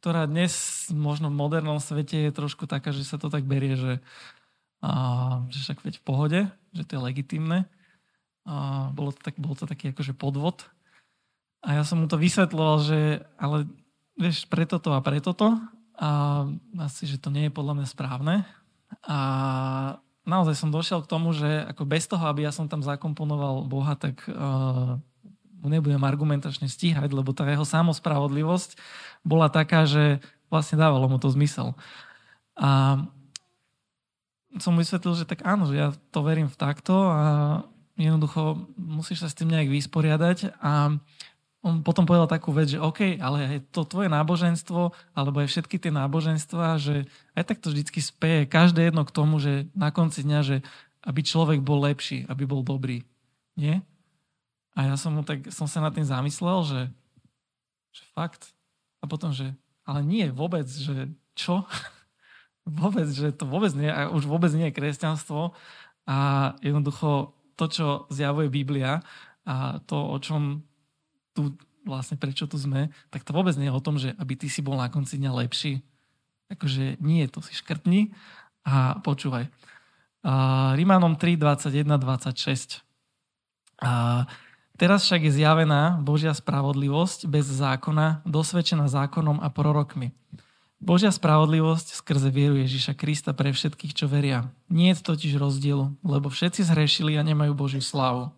ktorá 0.00 0.28
dnes 0.28 0.86
možno 0.92 1.32
v 1.32 1.38
modernom 1.40 1.80
svete 1.80 2.28
je 2.28 2.32
trošku 2.32 2.68
taká, 2.68 2.92
že 2.92 3.02
sa 3.02 3.16
to 3.16 3.32
tak 3.32 3.44
berie, 3.48 3.74
že 3.74 3.92
a, 4.84 5.40
že 5.48 5.64
však 5.64 5.80
veď 5.80 5.94
v 5.96 6.04
pohode, 6.04 6.40
že 6.76 6.82
to 6.84 7.00
je 7.00 7.06
legitimné. 7.08 7.64
A 8.44 8.88
bolo 8.92 9.12
to, 9.12 9.20
tak, 9.24 9.40
bolo 9.40 9.56
to 9.56 9.64
taký 9.64 9.96
akože 9.96 10.12
podvod. 10.12 10.68
A 11.64 11.80
ja 11.80 11.82
som 11.82 12.04
mu 12.04 12.06
to 12.06 12.20
vysvetloval, 12.20 12.84
že 12.84 13.24
ale 13.40 13.64
vieš, 14.20 14.44
preto 14.46 14.76
to 14.76 14.92
a 14.92 15.00
preto 15.00 15.32
to. 15.32 15.56
A 15.96 16.44
asi, 16.84 17.08
že 17.08 17.16
to 17.16 17.32
nie 17.32 17.48
je 17.48 17.56
podľa 17.56 17.80
mňa 17.80 17.86
správne. 17.88 18.34
A 19.08 19.18
naozaj 20.28 20.60
som 20.60 20.74
došiel 20.74 21.00
k 21.04 21.10
tomu, 21.10 21.32
že 21.32 21.64
ako 21.64 21.82
bez 21.88 22.04
toho, 22.04 22.24
aby 22.28 22.44
ja 22.44 22.52
som 22.52 22.68
tam 22.68 22.84
zakomponoval 22.84 23.64
Boha, 23.64 23.96
tak 23.96 24.24
uh, 24.28 25.00
mu 25.64 25.66
nebudem 25.72 26.04
argumentačne 26.04 26.68
stíhať, 26.68 27.08
lebo 27.08 27.32
tá 27.32 27.48
jeho 27.48 27.64
samospravodlivosť 27.64 28.76
bola 29.24 29.48
taká, 29.48 29.88
že 29.88 30.20
vlastne 30.52 30.76
dávalo 30.76 31.08
mu 31.08 31.16
to 31.16 31.32
zmysel. 31.32 31.72
A 32.60 33.00
som 34.60 34.78
vysvetlil, 34.78 35.18
že 35.18 35.26
tak 35.26 35.42
áno, 35.42 35.66
že 35.66 35.74
ja 35.74 35.88
to 36.14 36.20
verím 36.22 36.46
v 36.46 36.60
takto 36.60 36.94
a 36.94 37.24
jednoducho 37.94 38.66
musíš 38.74 39.22
sa 39.22 39.28
s 39.30 39.38
tým 39.38 39.54
nejak 39.54 39.70
vysporiadať 39.70 40.58
a 40.58 40.98
on 41.64 41.80
potom 41.80 42.04
povedal 42.04 42.28
takú 42.28 42.52
vec, 42.52 42.68
že 42.68 42.82
OK, 42.82 43.16
ale 43.16 43.56
aj 43.56 43.58
to 43.72 43.88
tvoje 43.88 44.12
náboženstvo, 44.12 44.92
alebo 45.16 45.40
aj 45.40 45.48
všetky 45.48 45.80
tie 45.80 45.88
náboženstva, 45.88 46.76
že 46.76 47.08
aj 47.32 47.44
tak 47.48 47.58
to 47.64 47.72
vždycky 47.72 48.04
speje 48.04 48.44
každé 48.44 48.92
jedno 48.92 49.00
k 49.08 49.14
tomu, 49.16 49.40
že 49.40 49.64
na 49.72 49.88
konci 49.88 50.28
dňa, 50.28 50.40
že 50.44 50.56
aby 51.08 51.24
človek 51.24 51.64
bol 51.64 51.80
lepší, 51.88 52.28
aby 52.28 52.44
bol 52.44 52.60
dobrý. 52.60 53.00
Nie? 53.56 53.80
A 54.76 54.92
ja 54.92 54.94
som, 55.00 55.16
mu 55.16 55.24
tak, 55.24 55.48
som 55.48 55.64
sa 55.64 55.80
nad 55.80 55.96
tým 55.96 56.04
zamyslel, 56.04 56.68
že, 56.68 56.82
že 57.96 58.04
fakt. 58.12 58.52
A 59.00 59.08
potom, 59.08 59.32
že 59.32 59.56
ale 59.88 60.04
nie, 60.04 60.28
vôbec, 60.28 60.68
že 60.68 61.08
čo? 61.32 61.64
Vôbec, 62.64 63.04
že 63.12 63.28
to 63.36 63.44
vôbec 63.44 63.76
nie, 63.76 63.92
a 63.92 64.08
už 64.08 64.24
vôbec 64.24 64.48
nie 64.56 64.72
je 64.72 64.76
kresťanstvo 64.80 65.52
a 66.08 66.16
jednoducho 66.64 67.33
to, 67.54 67.64
čo 67.70 67.86
zjavuje 68.10 68.50
Biblia 68.50 69.02
a 69.44 69.78
to, 69.84 69.96
o 69.96 70.16
čom 70.18 70.62
tu 71.34 71.54
vlastne 71.84 72.16
prečo 72.16 72.48
tu 72.48 72.56
sme, 72.56 72.88
tak 73.12 73.22
to 73.22 73.36
vôbec 73.36 73.52
nie 73.60 73.68
je 73.68 73.76
o 73.76 73.84
tom, 73.84 74.00
že 74.00 74.16
aby 74.16 74.34
ty 74.34 74.48
si 74.48 74.64
bol 74.64 74.80
na 74.80 74.88
konci 74.88 75.20
dňa 75.20 75.32
lepší. 75.44 75.84
Akože 76.48 77.00
nie, 77.04 77.24
to 77.28 77.44
si 77.44 77.52
škrtni 77.52 78.16
a 78.64 79.00
počúvaj. 79.04 79.52
Uh, 80.24 80.72
Rímanom 80.72 81.20
3, 81.20 81.36
21, 81.36 82.00
26. 82.00 82.80
Uh, 83.84 84.24
teraz 84.80 85.04
však 85.04 85.28
je 85.28 85.32
zjavená 85.36 86.00
Božia 86.00 86.32
spravodlivosť 86.32 87.28
bez 87.28 87.44
zákona, 87.44 88.24
dosvedčená 88.24 88.88
zákonom 88.88 89.44
a 89.44 89.52
prorokmi 89.52 90.16
Božia 90.84 91.08
spravodlivosť 91.08 91.96
skrze 91.96 92.28
vieru 92.28 92.60
Ježiša 92.60 92.92
Krista 92.92 93.32
pre 93.32 93.56
všetkých, 93.56 93.96
čo 93.96 94.04
veria. 94.04 94.52
Nie 94.68 94.92
je 94.92 95.00
totiž 95.00 95.40
rozdielu, 95.40 95.96
lebo 96.04 96.28
všetci 96.28 96.60
zhrešili 96.60 97.16
a 97.16 97.24
nemajú 97.24 97.56
Božiu 97.56 97.80
slávu. 97.80 98.28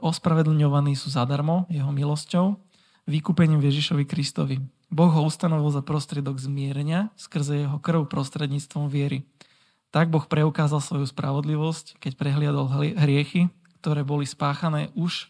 Ospravedlňovaní 0.00 0.96
sú 0.96 1.12
zadarmo, 1.12 1.68
jeho 1.68 1.92
milosťou, 1.92 2.56
vykúpením 3.04 3.60
Ježišovi 3.60 4.08
Kristovi. 4.08 4.64
Boh 4.88 5.12
ho 5.12 5.28
ustanovil 5.28 5.68
za 5.76 5.84
prostriedok 5.84 6.40
zmierenia 6.40 7.12
skrze 7.20 7.68
jeho 7.68 7.76
krv 7.76 8.08
prostredníctvom 8.08 8.88
viery. 8.88 9.28
Tak 9.92 10.08
Boh 10.08 10.24
preukázal 10.24 10.80
svoju 10.80 11.04
spravodlivosť, 11.04 12.00
keď 12.00 12.16
prehliadol 12.16 12.64
hriechy, 12.96 13.52
ktoré 13.84 14.08
boli 14.08 14.24
spáchané 14.24 14.88
už 14.96 15.28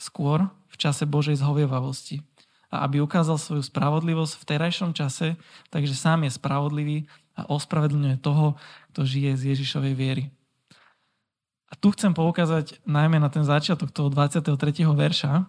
skôr 0.00 0.48
v 0.72 0.76
čase 0.80 1.04
Božej 1.04 1.36
zhovievavosti 1.36 2.24
a 2.70 2.82
aby 2.86 2.98
ukázal 3.00 3.38
svoju 3.38 3.62
spravodlivosť 3.62 4.34
v 4.42 4.48
terajšom 4.48 4.90
čase, 4.92 5.38
takže 5.70 5.94
sám 5.94 6.26
je 6.26 6.34
spravodlivý 6.34 6.98
a 7.36 7.46
ospravedlňuje 7.46 8.16
toho, 8.18 8.58
kto 8.92 9.00
žije 9.06 9.32
z 9.38 9.42
Ježišovej 9.54 9.94
viery. 9.94 10.24
A 11.66 11.74
tu 11.74 11.90
chcem 11.90 12.14
poukázať 12.14 12.78
najmä 12.86 13.18
na 13.18 13.26
ten 13.28 13.42
začiatok 13.42 13.90
toho 13.90 14.08
23. 14.10 14.54
verša, 14.86 15.46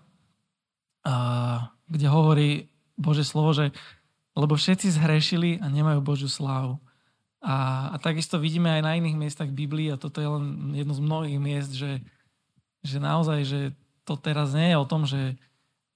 kde 1.87 2.07
hovorí 2.09 2.67
Bože 2.97 3.23
slovo, 3.23 3.53
že 3.53 3.71
lebo 4.37 4.53
všetci 4.53 4.93
zhrešili 4.93 5.57
a 5.57 5.65
nemajú 5.65 5.97
Božiu 6.05 6.29
slávu. 6.29 6.77
A, 7.41 7.89
a 7.93 7.95
takisto 7.97 8.37
vidíme 8.37 8.69
aj 8.69 8.81
na 8.85 8.93
iných 8.97 9.17
miestach 9.17 9.49
Biblii, 9.49 9.89
a 9.89 9.97
toto 9.97 10.21
je 10.21 10.29
len 10.29 10.77
jedno 10.77 10.93
z 10.93 11.01
mnohých 11.01 11.39
miest, 11.41 11.73
že, 11.73 12.05
že 12.85 13.01
naozaj, 13.01 13.39
že 13.45 13.59
to 14.05 14.13
teraz 14.13 14.53
nie 14.53 14.73
je 14.73 14.77
o 14.77 14.85
tom, 14.85 15.09
že 15.09 15.41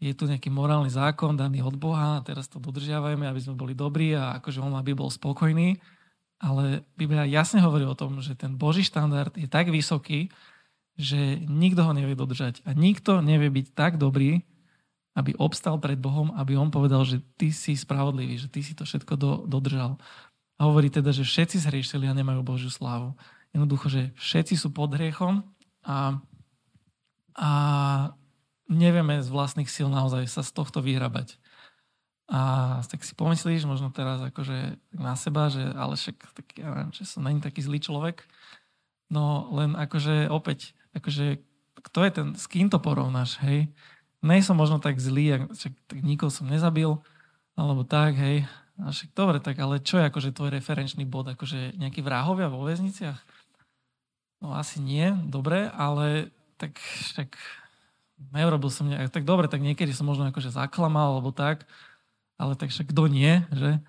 je 0.01 0.17
tu 0.17 0.25
nejaký 0.25 0.49
morálny 0.49 0.89
zákon 0.89 1.37
daný 1.37 1.61
od 1.61 1.77
Boha 1.77 2.17
a 2.17 2.23
teraz 2.25 2.49
to 2.49 2.57
dodržiavajme, 2.57 3.21
aby 3.29 3.37
sme 3.37 3.53
boli 3.53 3.77
dobrí 3.77 4.17
a 4.17 4.41
akože 4.41 4.57
on 4.57 4.73
aby 4.73 4.97
bol 4.97 5.13
spokojný. 5.13 5.77
Ale 6.41 6.81
Biblia 6.97 7.29
jasne 7.29 7.61
hovorí 7.61 7.85
o 7.85 7.93
tom, 7.93 8.17
že 8.17 8.33
ten 8.33 8.57
Boží 8.57 8.81
štandard 8.81 9.29
je 9.37 9.45
tak 9.45 9.69
vysoký, 9.69 10.33
že 10.97 11.37
nikto 11.45 11.85
ho 11.85 11.93
nevie 11.93 12.17
dodržať. 12.17 12.65
A 12.65 12.73
nikto 12.73 13.21
nevie 13.21 13.53
byť 13.53 13.77
tak 13.77 14.01
dobrý, 14.01 14.41
aby 15.13 15.37
obstal 15.37 15.77
pred 15.77 16.01
Bohom, 16.01 16.33
aby 16.33 16.57
on 16.57 16.73
povedal, 16.73 17.05
že 17.05 17.21
ty 17.37 17.53
si 17.53 17.77
spravodlivý, 17.77 18.41
že 18.41 18.49
ty 18.49 18.65
si 18.65 18.73
to 18.73 18.89
všetko 18.89 19.13
do, 19.21 19.31
dodržal. 19.45 20.01
A 20.57 20.65
hovorí 20.65 20.89
teda, 20.89 21.13
že 21.13 21.21
všetci 21.21 21.61
zhriešili 21.61 22.09
a 22.09 22.17
nemajú 22.17 22.41
Božiu 22.41 22.73
slávu. 22.73 23.13
Jednoducho, 23.53 23.93
že 23.93 24.09
všetci 24.17 24.57
sú 24.57 24.73
pod 24.73 24.97
hriechom 24.97 25.45
a, 25.85 26.17
a 27.37 27.51
nevieme 28.71 29.19
z 29.19 29.27
vlastných 29.27 29.67
síl 29.67 29.91
naozaj 29.91 30.25
sa 30.31 30.41
z 30.41 30.55
tohto 30.55 30.79
vyhrabať. 30.79 31.35
A 32.31 32.79
tak 32.87 33.03
si 33.03 33.11
pomyslíš 33.11 33.67
možno 33.67 33.91
teraz 33.91 34.23
akože 34.23 34.79
na 34.95 35.19
seba, 35.19 35.51
že 35.51 35.67
ale 35.75 35.99
však 35.99 36.15
tak, 36.31 36.47
ja 36.55 36.71
neviem, 36.71 36.95
že 36.95 37.03
som 37.03 37.27
není 37.27 37.43
taký 37.43 37.59
zlý 37.59 37.83
človek. 37.83 38.23
No 39.11 39.51
len 39.51 39.75
akože 39.75 40.31
opäť, 40.31 40.71
akože 40.95 41.43
kto 41.91 41.99
je 42.07 42.11
ten, 42.15 42.27
s 42.39 42.47
kým 42.47 42.71
to 42.71 42.79
porovnáš, 42.79 43.35
hej? 43.43 43.67
nej 44.21 44.39
som 44.45 44.55
možno 44.55 44.77
tak 44.77 45.01
zlý, 45.01 45.49
však 45.49 45.73
tak 45.89 45.99
nikoho 46.05 46.29
som 46.29 46.45
nezabil, 46.45 46.93
alebo 47.57 47.81
tak, 47.81 48.15
hej. 48.15 48.45
A 48.79 48.93
však 48.93 49.11
dobre, 49.13 49.37
tak 49.41 49.57
ale 49.59 49.81
čo 49.81 49.99
je 49.99 50.07
akože 50.07 50.33
tvoj 50.33 50.53
referenčný 50.53 51.05
bod? 51.05 51.29
Akože 51.29 51.75
nejakí 51.77 52.01
vrahovia 52.01 52.49
vo 52.49 52.65
väzniciach? 52.65 53.19
No 54.41 54.57
asi 54.57 54.81
nie, 54.81 55.13
dobre, 55.29 55.69
ale 55.69 56.33
tak 56.57 56.77
však 56.77 57.37
neurobil 58.29 58.69
som 58.69 58.85
nejak, 58.85 59.09
tak 59.09 59.25
dobre, 59.25 59.49
tak 59.49 59.65
niekedy 59.65 59.89
som 59.91 60.05
možno 60.05 60.29
akože 60.29 60.53
zaklamal, 60.53 61.17
alebo 61.17 61.33
tak, 61.33 61.65
ale 62.37 62.53
tak 62.53 62.69
však 62.69 62.93
kto 62.93 63.09
nie, 63.09 63.41
že? 63.49 63.81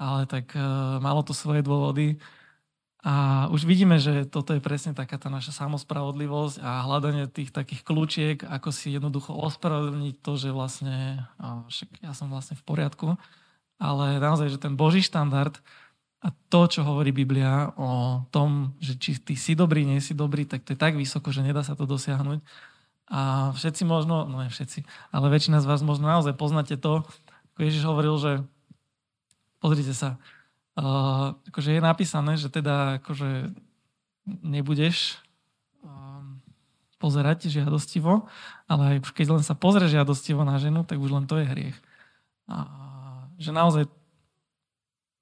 Ale 0.00 0.24
tak 0.24 0.56
uh, 0.56 0.98
malo 1.04 1.20
to 1.20 1.36
svoje 1.36 1.60
dôvody. 1.60 2.16
A 3.04 3.46
už 3.52 3.68
vidíme, 3.68 4.00
že 4.00 4.24
toto 4.24 4.56
je 4.56 4.64
presne 4.64 4.96
taká 4.96 5.20
tá 5.20 5.28
naša 5.28 5.52
samospravodlivosť 5.52 6.56
a 6.64 6.88
hľadanie 6.88 7.28
tých 7.28 7.52
takých 7.52 7.84
kľúčiek, 7.84 8.38
ako 8.48 8.72
si 8.72 8.96
jednoducho 8.96 9.36
ospravedlniť 9.36 10.24
to, 10.24 10.32
že 10.40 10.48
vlastne, 10.56 11.28
však 11.68 12.00
ja 12.00 12.16
som 12.16 12.32
vlastne 12.32 12.56
v 12.56 12.64
poriadku, 12.64 13.20
ale 13.76 14.16
naozaj, 14.16 14.56
že 14.56 14.56
ten 14.56 14.72
Boží 14.72 15.04
štandard 15.04 15.52
a 16.24 16.32
to, 16.48 16.64
čo 16.64 16.80
hovorí 16.80 17.12
Biblia 17.12 17.76
o 17.76 18.24
tom, 18.32 18.72
že 18.80 18.96
či 18.96 19.20
ty 19.20 19.36
si 19.36 19.52
dobrý, 19.52 19.84
nie 19.84 20.00
si 20.00 20.16
dobrý, 20.16 20.48
tak 20.48 20.64
to 20.64 20.72
je 20.72 20.80
tak 20.80 20.96
vysoko, 20.96 21.28
že 21.28 21.44
nedá 21.44 21.60
sa 21.60 21.76
to 21.76 21.84
dosiahnuť. 21.84 22.40
A 23.08 23.52
všetci 23.52 23.84
možno, 23.84 24.24
no 24.24 24.40
nie 24.40 24.48
všetci, 24.48 24.84
ale 25.12 25.28
väčšina 25.28 25.60
z 25.60 25.68
vás 25.68 25.84
možno 25.84 26.08
naozaj 26.08 26.32
poznáte 26.40 26.80
to, 26.80 27.04
ako 27.52 27.60
Ježiš 27.60 27.84
hovoril, 27.84 28.16
že 28.16 28.32
pozrite 29.60 29.92
sa, 29.92 30.16
Uh, 30.74 31.38
akože 31.54 31.70
je 31.70 31.78
napísané, 31.78 32.34
že 32.34 32.50
teda 32.50 32.98
akože 32.98 33.54
nebudeš 34.26 35.22
um, 35.86 36.42
pozerať 36.98 37.46
žiadostivo, 37.46 38.26
ale 38.66 38.98
aj 38.98 39.14
keď 39.14 39.38
len 39.38 39.44
sa 39.46 39.54
pozrie 39.54 39.86
žiadostivo 39.86 40.42
na 40.42 40.58
ženu, 40.58 40.82
tak 40.82 40.98
už 40.98 41.14
len 41.14 41.30
to 41.30 41.38
je 41.38 41.46
hriech. 41.46 41.78
A, 42.50 42.66
že 43.38 43.54
naozaj 43.54 43.86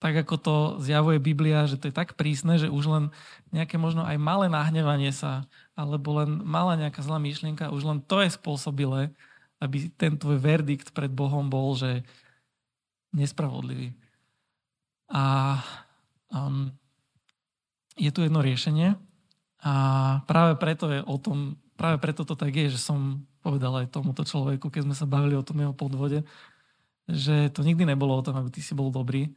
tak 0.00 0.24
ako 0.24 0.34
to 0.40 0.56
zjavuje 0.80 1.20
Biblia, 1.20 1.68
že 1.68 1.76
to 1.76 1.92
je 1.92 1.94
tak 1.94 2.16
prísne, 2.16 2.56
že 2.56 2.72
už 2.72 2.84
len 2.88 3.04
nejaké 3.52 3.76
možno 3.76 4.08
aj 4.08 4.16
malé 4.16 4.48
nahnevanie 4.48 5.12
sa, 5.12 5.44
alebo 5.72 6.20
len 6.20 6.40
malá 6.44 6.76
nejaká 6.76 7.00
zlá 7.00 7.16
myšlienka, 7.16 7.72
už 7.72 7.82
len 7.88 7.98
to 8.04 8.20
je 8.20 8.30
spôsobilé, 8.32 9.12
aby 9.62 9.88
ten 9.94 10.18
tvoj 10.18 10.36
verdikt 10.36 10.92
pred 10.92 11.08
Bohom 11.08 11.48
bol, 11.48 11.72
že 11.78 12.04
nespravodlivý. 13.14 13.94
A 15.12 15.58
um, 16.32 16.72
je 17.96 18.10
tu 18.10 18.24
jedno 18.24 18.40
riešenie 18.40 18.96
a 19.62 19.74
práve 20.24 20.58
preto 20.58 20.88
je 20.88 21.00
o 21.04 21.16
tom, 21.20 21.60
práve 21.76 22.00
preto 22.00 22.24
to 22.24 22.34
tak 22.34 22.50
je, 22.50 22.72
že 22.72 22.80
som 22.80 23.22
povedal 23.44 23.84
aj 23.84 23.92
tomuto 23.92 24.24
človeku, 24.24 24.72
keď 24.72 24.82
sme 24.88 24.96
sa 24.96 25.06
bavili 25.06 25.36
o 25.36 25.44
tom 25.44 25.60
jeho 25.60 25.74
podvode, 25.76 26.24
že 27.06 27.52
to 27.52 27.66
nikdy 27.66 27.84
nebolo 27.84 28.16
o 28.16 28.24
tom, 28.24 28.38
aby 28.38 28.48
ty 28.48 28.64
si 28.64 28.72
bol 28.72 28.88
dobrý, 28.88 29.28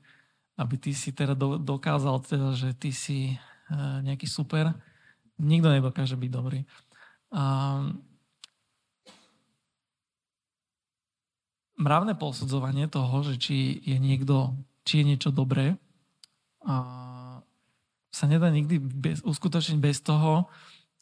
aby 0.55 0.75
ty 0.79 0.95
si 0.95 1.11
teda 1.11 1.35
do, 1.35 1.59
dokázal, 1.59 2.23
teda, 2.23 2.55
že 2.55 2.71
ty 2.77 2.95
si 2.95 3.35
uh, 3.35 3.99
nejaký 4.05 4.29
super. 4.29 4.71
Nikto 5.35 5.67
nedokáže 5.67 6.15
byť 6.15 6.31
dobrý. 6.31 6.63
Um, 7.31 7.99
mravné 11.75 12.15
posudzovanie 12.15 12.87
toho, 12.87 13.23
že 13.27 13.35
či 13.35 13.83
je 13.83 13.99
niekto 13.99 14.55
či 14.85 15.01
je 15.01 15.05
niečo 15.11 15.33
dobré, 15.33 15.75
a 16.65 16.75
sa 18.09 18.25
nedá 18.25 18.49
nikdy 18.49 18.81
bez, 18.81 19.21
uskutočniť 19.21 19.77
bez 19.77 20.01
toho, 20.01 20.49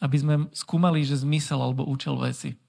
aby 0.04 0.18
sme 0.20 0.36
skúmali, 0.52 1.08
že 1.08 1.24
zmysel 1.24 1.56
alebo 1.64 1.88
účel 1.88 2.20
veci. 2.20 2.60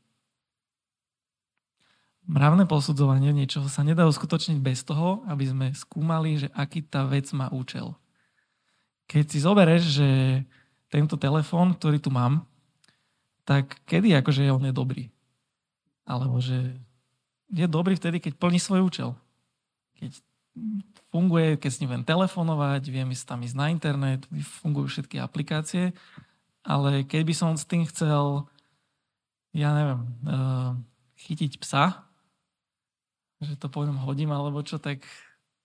Mravné 2.25 2.65
posudzovanie 2.65 3.35
niečoho 3.35 3.69
sa 3.69 3.85
nedá 3.85 4.07
uskutočniť 4.09 4.59
bez 4.63 4.87
toho, 4.87 5.27
aby 5.29 5.45
sme 5.45 5.67
skúmali, 5.75 6.41
že 6.41 6.49
aký 6.55 6.87
tá 6.87 7.05
vec 7.05 7.29
má 7.35 7.51
účel. 7.53 7.99
Keď 9.11 9.25
si 9.29 9.39
zobereš, 9.43 9.83
že 10.01 10.09
tento 10.93 11.17
telefón, 11.19 11.75
ktorý 11.75 11.99
tu 11.99 12.11
mám, 12.13 12.47
tak 13.45 13.77
kedy 13.85 14.17
akože 14.21 14.49
on 14.49 14.65
je 14.65 14.75
dobrý? 14.75 15.05
Alebo 16.05 16.41
že 16.41 16.77
je 17.53 17.67
dobrý 17.69 17.97
vtedy, 17.97 18.21
keď 18.21 18.33
plní 18.41 18.61
svoj 18.61 18.85
účel. 18.89 19.11
Keď 20.01 20.21
funguje, 21.11 21.59
keď 21.59 21.71
s 21.71 21.81
ním 21.83 21.91
viem 21.99 22.05
telefonovať, 22.07 22.83
viem 22.91 23.09
ísť 23.11 23.25
tam 23.27 23.41
ísť 23.43 23.57
na 23.59 23.67
internet, 23.71 24.27
fungujú 24.63 24.91
všetky 24.91 25.19
aplikácie, 25.19 25.95
ale 26.65 27.05
keď 27.05 27.23
by 27.27 27.35
som 27.35 27.53
s 27.55 27.69
tým 27.69 27.85
chcel, 27.87 28.49
ja 29.55 29.71
neviem, 29.77 30.01
uh, 30.27 30.73
chytiť 31.21 31.61
psa, 31.63 32.03
že 33.45 33.55
to 33.61 33.69
poviem 33.69 34.01
hodím 34.01 34.33
alebo 34.33 34.65
čo, 34.65 34.81
tak 34.81 35.05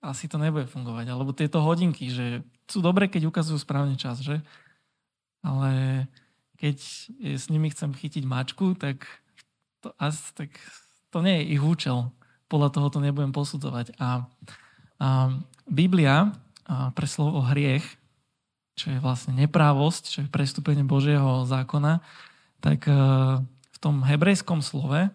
asi 0.04 0.28
to 0.28 0.40
nebude 0.40 0.68
fungovať. 0.68 1.06
Alebo 1.12 1.36
tieto 1.36 1.64
hodinky, 1.64 2.12
že 2.12 2.44
sú 2.68 2.84
dobré, 2.84 3.08
keď 3.08 3.32
ukazujú 3.32 3.60
správne 3.60 3.96
čas, 3.96 4.20
že? 4.20 4.44
Ale 5.46 6.06
keď 6.60 6.78
s 7.40 7.46
nimi 7.48 7.72
chcem 7.72 7.96
chytiť 7.96 8.24
mačku, 8.28 8.76
tak 8.76 9.08
to, 9.80 9.96
asi, 9.96 10.36
tak 10.36 10.60
to 11.10 11.24
nie 11.24 11.40
je 11.40 11.56
ich 11.56 11.64
účel. 11.64 12.12
Podľa 12.52 12.70
toho 12.76 12.88
to 12.92 13.00
nebudem 13.00 13.32
posudzovať. 13.32 13.96
A 14.02 14.28
Biblia 15.70 16.36
pre 16.68 17.08
slovo 17.08 17.42
hriech, 17.42 17.86
čo 18.80 18.96
je 18.96 19.00
vlastne 19.04 19.36
neprávosť, 19.36 20.04
čo 20.08 20.20
je 20.24 20.32
prestúpenie 20.32 20.88
Božieho 20.88 21.44
zákona, 21.44 22.00
tak 22.64 22.88
e, 22.88 22.96
v 23.44 23.78
tom 23.84 24.08
hebrejskom 24.08 24.64
slove 24.64 25.12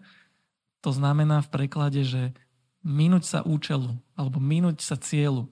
to 0.85 0.89
znamená 0.93 1.41
v 1.41 1.49
preklade, 1.49 2.05
že 2.05 2.29
minúť 2.85 3.25
sa 3.25 3.39
účelu, 3.41 3.89
alebo 4.13 4.37
minúť 4.37 4.85
sa 4.85 4.93
cieľu. 4.93 5.49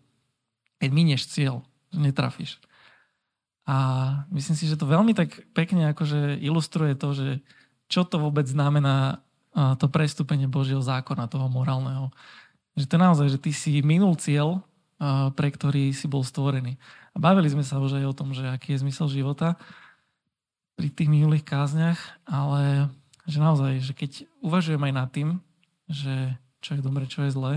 Keď 0.78 0.90
minieš 0.94 1.34
cieľ, 1.34 1.66
netrafíš. 1.90 2.62
A 3.64 3.78
myslím 4.36 4.60
si, 4.60 4.68
že 4.68 4.76
to 4.76 4.84
veľmi 4.90 5.16
tak 5.16 5.48
pekne 5.56 5.96
akože 5.96 6.36
ilustruje 6.44 7.00
to, 7.00 7.16
že 7.16 7.28
čo 7.88 8.04
to 8.04 8.20
vôbec 8.20 8.44
znamená 8.44 9.24
to 9.54 9.86
prestúpenie 9.88 10.50
Božieho 10.50 10.82
zákona, 10.82 11.30
toho 11.30 11.48
morálneho. 11.48 12.10
Že 12.74 12.86
to 12.90 12.98
naozaj, 12.98 13.28
že 13.30 13.40
ty 13.40 13.52
si 13.54 13.80
minul 13.86 14.18
cieľ, 14.18 14.66
pre 15.38 15.54
ktorý 15.54 15.94
si 15.94 16.10
bol 16.10 16.26
stvorený. 16.26 16.76
A 17.14 17.22
bavili 17.22 17.48
sme 17.48 17.62
sa 17.62 17.78
už 17.78 18.02
aj 18.02 18.06
o 18.10 18.18
tom, 18.18 18.34
že 18.34 18.50
aký 18.50 18.74
je 18.74 18.82
zmysel 18.82 19.08
života 19.08 19.56
pri 20.74 20.90
tých 20.90 21.06
minulých 21.06 21.46
kázniach, 21.46 22.00
ale 22.26 22.90
že 23.30 23.38
naozaj, 23.38 23.72
že 23.80 23.94
keď 23.94 24.12
uvažujem 24.42 24.82
aj 24.82 24.94
nad 24.96 25.10
tým, 25.14 25.30
že 25.86 26.34
čo 26.60 26.76
je 26.76 26.82
dobre, 26.82 27.06
čo 27.06 27.24
je 27.24 27.32
zlé, 27.32 27.54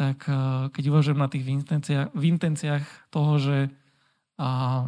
tak 0.00 0.24
keď 0.72 0.84
uvažujem 0.88 1.20
na 1.20 1.28
tých 1.28 1.44
v 1.44 1.60
intenciách, 1.60 2.08
v 2.16 2.24
intenciách 2.32 2.84
toho, 3.12 3.36
že 3.36 3.56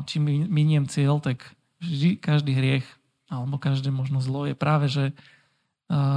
či 0.08 0.16
miniem 0.48 0.88
cieľ, 0.88 1.20
tak 1.20 1.44
vždy, 1.82 2.16
každý 2.16 2.56
hriech 2.56 2.86
alebo 3.28 3.56
každé 3.56 3.88
možno 3.92 4.20
zlo 4.20 4.44
je 4.44 4.56
práve, 4.56 4.88
že 4.92 5.16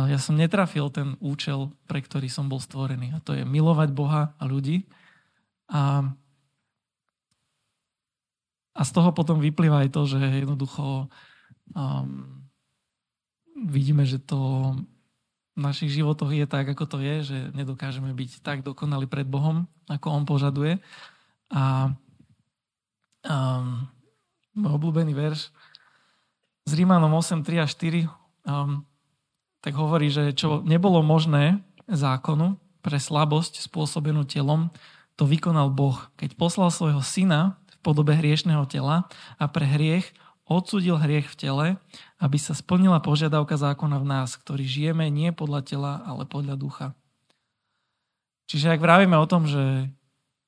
ja 0.07 0.15
som 0.19 0.39
netrafil 0.39 0.87
ten 0.87 1.19
účel, 1.19 1.71
pre 1.83 1.99
ktorý 1.99 2.31
som 2.31 2.47
bol 2.47 2.63
stvorený. 2.63 3.11
A 3.11 3.19
to 3.19 3.35
je 3.35 3.43
milovať 3.43 3.91
Boha 3.91 4.31
a 4.39 4.43
ľudí. 4.47 4.87
A, 5.67 6.15
a 8.71 8.81
z 8.87 8.91
toho 8.95 9.11
potom 9.11 9.43
vyplýva 9.43 9.83
aj 9.83 9.89
to, 9.91 10.07
že 10.07 10.19
jednoducho 10.19 11.11
um, 11.75 12.47
vidíme, 13.67 14.07
že 14.07 14.21
to 14.23 14.71
v 15.55 15.59
našich 15.59 15.91
životoch 15.91 16.31
je 16.31 16.47
tak, 16.47 16.67
ako 16.71 16.83
to 16.87 16.97
je, 17.03 17.15
že 17.23 17.37
nedokážeme 17.55 18.11
byť 18.15 18.43
tak 18.43 18.63
dokonali 18.63 19.07
pred 19.07 19.27
Bohom, 19.27 19.67
ako 19.91 20.07
On 20.11 20.23
požaduje. 20.23 20.79
A 21.51 21.91
um, 23.25 23.85
obľúbený 24.55 25.11
verš 25.11 25.51
z 26.65 26.71
Rímanom 26.73 27.11
8, 27.13 27.45
3 27.45 27.61
a 27.61 27.67
4 27.67 28.09
um, 28.47 28.81
tak 29.65 29.73
hovorí, 29.73 30.13
že 30.13 30.29
čo 30.37 30.61
nebolo 30.61 31.01
možné 31.01 31.65
zákonu 31.89 32.57
pre 32.85 33.01
slabosť 33.01 33.65
spôsobenú 33.65 34.21
telom, 34.29 34.69
to 35.17 35.25
vykonal 35.25 35.73
Boh, 35.73 35.97
keď 36.21 36.37
poslal 36.37 36.69
svojho 36.69 37.01
syna 37.01 37.57
v 37.65 37.75
podobe 37.81 38.13
hriešného 38.13 38.61
tela 38.69 39.09
a 39.41 39.45
pre 39.49 39.65
hriech 39.65 40.05
odsudil 40.45 41.01
hriech 41.01 41.25
v 41.33 41.39
tele, 41.39 41.67
aby 42.21 42.37
sa 42.37 42.53
splnila 42.53 43.01
požiadavka 43.01 43.57
zákona 43.57 43.97
v 43.97 44.05
nás, 44.05 44.37
ktorý 44.37 44.61
žijeme 44.69 45.09
nie 45.09 45.33
podľa 45.33 45.61
tela, 45.65 45.91
ale 46.05 46.29
podľa 46.29 46.55
ducha. 46.61 46.87
Čiže 48.45 48.77
ak 48.77 48.83
vravíme 48.85 49.17
o 49.17 49.25
tom, 49.25 49.49
že 49.49 49.89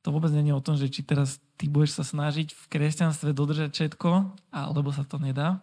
to 0.07 0.15
vôbec 0.15 0.31
nie 0.31 0.47
je 0.47 0.55
o 0.55 0.63
tom, 0.63 0.79
že 0.79 0.87
či 0.87 1.03
teraz 1.03 1.43
ty 1.59 1.67
budeš 1.67 1.99
sa 1.99 2.03
snažiť 2.07 2.55
v 2.55 2.63
kresťanstve 2.71 3.35
dodržať 3.35 3.75
všetko, 3.75 4.39
alebo 4.55 4.95
sa 4.95 5.03
to 5.03 5.19
nedá, 5.19 5.59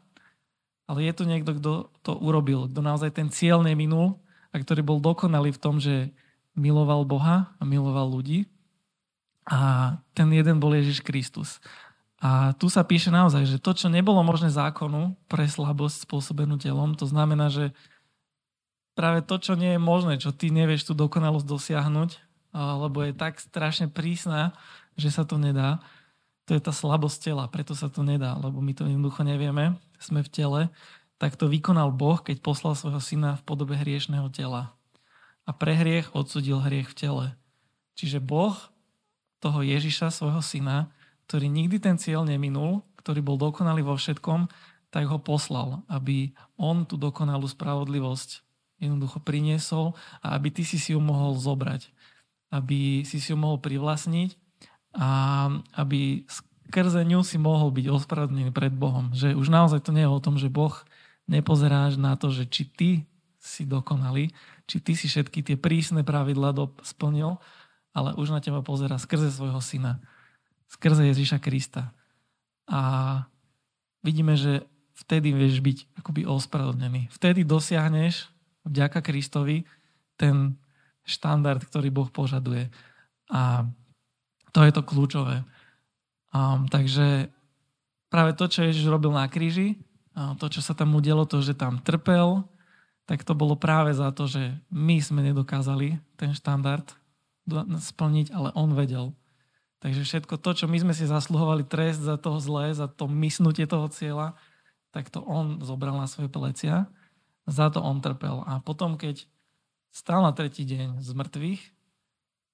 ale 0.85 1.09
je 1.09 1.13
tu 1.17 1.25
niekto, 1.25 1.57
kto 1.57 1.89
to 2.05 2.13
urobil, 2.21 2.69
kto 2.69 2.85
naozaj 2.85 3.17
ten 3.17 3.33
cieľ 3.33 3.65
neminul 3.65 4.21
a 4.53 4.61
ktorý 4.61 4.85
bol 4.85 5.01
dokonalý 5.01 5.57
v 5.57 5.63
tom, 5.65 5.81
že 5.81 6.13
miloval 6.53 7.09
Boha 7.09 7.57
a 7.57 7.63
miloval 7.65 8.05
ľudí. 8.05 8.45
A 9.49 9.97
ten 10.13 10.29
jeden 10.29 10.61
bol 10.61 10.77
Ježiš 10.77 11.01
Kristus. 11.01 11.65
A 12.21 12.53
tu 12.57 12.69
sa 12.69 12.85
píše 12.85 13.09
naozaj, 13.09 13.49
že 13.49 13.57
to, 13.61 13.73
čo 13.73 13.89
nebolo 13.89 14.21
možné 14.21 14.53
zákonu 14.53 15.17
pre 15.25 15.49
slabosť 15.49 16.05
spôsobenú 16.05 16.61
telom, 16.61 16.93
to 16.93 17.09
znamená, 17.09 17.49
že 17.49 17.73
práve 18.93 19.25
to, 19.25 19.41
čo 19.41 19.57
nie 19.57 19.77
je 19.77 19.81
možné, 19.81 20.21
čo 20.21 20.37
ty 20.37 20.53
nevieš 20.53 20.89
tú 20.89 20.93
dokonalosť 20.93 21.45
dosiahnuť, 21.49 22.24
lebo 22.55 23.03
je 23.03 23.13
tak 23.13 23.43
strašne 23.43 23.91
prísna, 23.91 24.55
že 24.95 25.11
sa 25.11 25.27
to 25.27 25.37
nedá. 25.37 25.83
To 26.47 26.55
je 26.55 26.63
tá 26.63 26.71
slabosť 26.71 27.19
tela, 27.33 27.45
preto 27.51 27.75
sa 27.75 27.91
to 27.91 28.07
nedá, 28.07 28.39
lebo 28.39 28.63
my 28.63 28.71
to 28.77 28.87
jednoducho 28.87 29.27
nevieme, 29.27 29.75
sme 29.99 30.23
v 30.23 30.31
tele. 30.31 30.61
Tak 31.19 31.35
to 31.35 31.51
vykonal 31.51 31.91
Boh, 31.91 32.23
keď 32.23 32.39
poslal 32.45 32.79
svojho 32.79 33.03
syna 33.03 33.41
v 33.41 33.43
podobe 33.43 33.75
hriešného 33.75 34.31
tela. 34.31 34.77
A 35.45 35.51
pre 35.53 35.75
hriech 35.75 36.15
odsudil 36.15 36.63
hriech 36.63 36.93
v 36.93 36.97
tele. 36.97 37.27
Čiže 37.99 38.23
Boh 38.23 38.55
toho 39.45 39.61
Ježiša, 39.61 40.09
svojho 40.09 40.41
syna, 40.41 40.89
ktorý 41.29 41.53
nikdy 41.53 41.77
ten 41.81 41.97
cieľ 42.01 42.25
neminul, 42.25 42.81
ktorý 43.01 43.21
bol 43.21 43.37
dokonalý 43.37 43.85
vo 43.85 43.97
všetkom, 43.97 44.49
tak 44.89 45.05
ho 45.11 45.19
poslal, 45.21 45.85
aby 45.91 46.33
on 46.57 46.89
tú 46.89 46.97
dokonalú 46.97 47.45
spravodlivosť 47.45 48.41
jednoducho 48.81 49.21
priniesol 49.21 49.93
a 50.25 50.39
aby 50.39 50.49
ty 50.55 50.63
si 50.65 50.81
si 50.81 50.97
ju 50.97 51.01
mohol 51.01 51.37
zobrať. 51.37 51.93
Aby 52.55 53.03
si 53.03 53.19
si 53.19 53.35
ju 53.35 53.39
mohol 53.39 53.59
privlastniť 53.59 54.39
a 54.95 55.11
aby 55.75 56.23
skrze 56.71 57.03
ňu 57.03 57.27
si 57.27 57.35
mohol 57.35 57.75
byť 57.75 57.87
ospravedlnený 57.91 58.55
pred 58.55 58.71
Bohom. 58.71 59.11
Že 59.11 59.35
už 59.35 59.51
naozaj 59.51 59.83
to 59.83 59.91
nie 59.91 60.07
je 60.07 60.15
o 60.15 60.23
tom, 60.23 60.39
že 60.39 60.47
Boh 60.47 60.75
nepozeráš 61.27 61.99
na 61.99 62.15
to, 62.15 62.31
že 62.31 62.47
či 62.47 62.63
ty 62.71 62.91
si 63.43 63.67
dokonalý, 63.67 64.31
či 64.71 64.79
ty 64.79 64.95
si 64.95 65.11
všetky 65.11 65.43
tie 65.43 65.57
prísne 65.59 66.07
pravidla 66.07 66.55
splnil, 66.87 67.43
ale 67.93 68.15
už 68.17 68.31
na 68.31 68.41
teba 68.41 68.65
pozera 68.65 68.97
skrze 68.97 69.35
svojho 69.35 69.61
syna, 69.61 70.01
skrze 70.71 71.11
Ježiša 71.11 71.43
Krista. 71.43 71.93
A 72.71 72.81
vidíme, 74.01 74.39
že 74.39 74.65
vtedy 74.95 75.35
vieš 75.35 75.61
byť 75.61 76.01
akoby 76.01 76.23
ospravedlnený. 76.25 77.13
Vtedy 77.13 77.45
dosiahneš 77.45 78.31
vďaka 78.65 79.05
Kristovi 79.05 79.69
ten 80.17 80.57
štandard, 81.05 81.61
ktorý 81.61 81.93
Boh 81.93 82.09
požaduje. 82.09 82.73
A 83.29 83.69
to 84.51 84.65
je 84.65 84.73
to 84.73 84.83
kľúčové. 84.85 85.45
Um, 86.35 86.67
takže 86.67 87.31
práve 88.11 88.35
to, 88.35 88.49
čo 88.51 88.67
Ježiš 88.67 88.91
robil 88.91 89.15
na 89.15 89.29
kríži, 89.29 89.79
to, 90.15 90.47
čo 90.47 90.63
sa 90.63 90.79
tam 90.79 90.95
udialo, 90.95 91.27
to, 91.27 91.43
že 91.43 91.59
tam 91.59 91.83
trpel, 91.83 92.47
tak 93.05 93.27
to 93.27 93.35
bolo 93.35 93.59
práve 93.59 93.91
za 93.93 94.15
to, 94.15 94.31
že 94.31 94.55
my 94.71 95.03
sme 95.03 95.27
nedokázali 95.27 95.99
ten 96.15 96.31
štandard 96.31 96.87
splniť, 97.83 98.31
ale 98.31 98.55
on 98.55 98.73
vedel. 98.79 99.13
Takže 99.83 100.07
všetko 100.07 100.41
to, 100.41 100.51
čo 100.55 100.65
my 100.71 100.79
sme 100.81 100.95
si 100.97 101.05
zasluhovali 101.05 101.67
trest 101.67 102.01
za 102.01 102.17
toho 102.17 102.39
zlé, 102.39 102.73
za 102.73 102.89
to 102.89 103.05
mysnutie 103.11 103.67
toho 103.67 103.91
cieľa, 103.91 104.39
tak 104.95 105.11
to 105.11 105.21
on 105.27 105.61
zobral 105.61 105.99
na 105.99 106.07
svoje 106.07 106.31
plecia, 106.31 106.87
za 107.45 107.69
to 107.69 107.83
on 107.83 108.01
trpel. 108.01 108.47
A 108.47 108.63
potom, 108.63 108.97
keď 108.97 109.27
stal 109.95 110.27
na 110.27 110.35
tretí 110.35 110.67
deň 110.67 110.99
z 110.99 111.11
mŕtvych, 111.15 111.63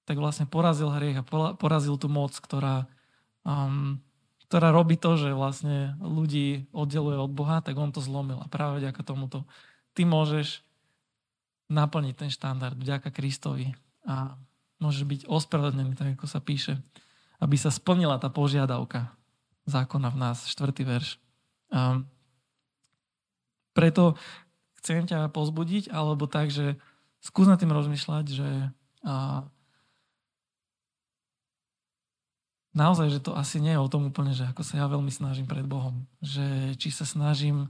tak 0.05 0.21
vlastne 0.21 0.45
porazil 0.45 0.93
hriech 0.93 1.25
a 1.25 1.27
porazil 1.57 1.97
tú 1.97 2.05
moc, 2.05 2.37
ktorá, 2.37 2.85
um, 3.41 3.97
ktorá 4.45 4.69
robí 4.69 4.93
to, 4.93 5.17
že 5.17 5.33
vlastne 5.33 5.97
ľudí 5.97 6.69
oddeluje 6.69 7.17
od 7.17 7.33
Boha, 7.33 7.65
tak 7.65 7.81
on 7.81 7.89
to 7.89 7.97
zlomil. 7.97 8.37
A 8.37 8.45
práve 8.45 8.77
vďaka 8.85 9.01
tomuto 9.01 9.49
ty 9.97 10.05
môžeš 10.05 10.61
naplniť 11.71 12.13
ten 12.13 12.29
štandard 12.29 12.77
vďaka 12.77 13.09
Kristovi 13.09 13.73
a 14.05 14.37
môžeš 14.77 15.03
byť 15.07 15.21
ospravedlnený, 15.25 15.97
tak 15.97 16.19
ako 16.19 16.25
sa 16.29 16.43
píše, 16.43 16.77
aby 17.41 17.57
sa 17.57 17.73
splnila 17.73 18.21
tá 18.21 18.29
požiadavka 18.29 19.17
zákona 19.65 20.13
v 20.13 20.17
nás, 20.19 20.45
štvrtý 20.45 20.83
verš. 20.85 21.17
Um, 21.73 22.05
preto 23.71 24.19
chcem 24.83 25.07
ťa 25.07 25.31
pozbudiť, 25.31 25.93
alebo 25.93 26.27
tak, 26.27 26.51
že 26.51 26.75
skús 27.21 27.47
nad 27.47 27.61
tým 27.61 27.71
rozmýšľať, 27.71 28.25
že 28.27 28.49
a, 29.05 29.45
naozaj, 32.75 33.07
že 33.13 33.23
to 33.23 33.37
asi 33.37 33.61
nie 33.61 33.77
je 33.77 33.81
o 33.81 33.91
tom 33.91 34.09
úplne, 34.09 34.33
že 34.33 34.49
ako 34.49 34.65
sa 34.65 34.81
ja 34.81 34.85
veľmi 34.89 35.13
snažím 35.13 35.45
pred 35.45 35.63
Bohom. 35.63 36.03
Že 36.19 36.75
či 36.75 36.89
sa 36.89 37.05
snažím 37.07 37.69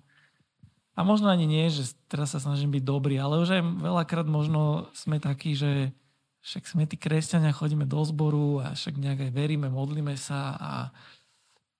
a 0.95 1.05
možno 1.05 1.31
ani 1.31 1.47
nie, 1.47 1.71
že 1.71 1.95
teraz 2.11 2.35
sa 2.35 2.39
snažím 2.41 2.71
byť 2.71 2.83
dobrý, 2.83 3.15
ale 3.19 3.39
už 3.39 3.59
aj 3.59 3.63
veľakrát 3.63 4.27
možno 4.27 4.91
sme 4.91 5.19
takí, 5.21 5.55
že 5.55 5.95
však 6.41 6.63
sme 6.65 6.83
tí 6.89 6.97
kresťania, 6.97 7.53
chodíme 7.53 7.85
do 7.85 8.01
zboru 8.01 8.65
a 8.65 8.73
však 8.73 8.97
nejak 8.97 9.29
aj 9.29 9.31
veríme, 9.31 9.69
modlíme 9.69 10.17
sa 10.17 10.57
a 10.57 10.71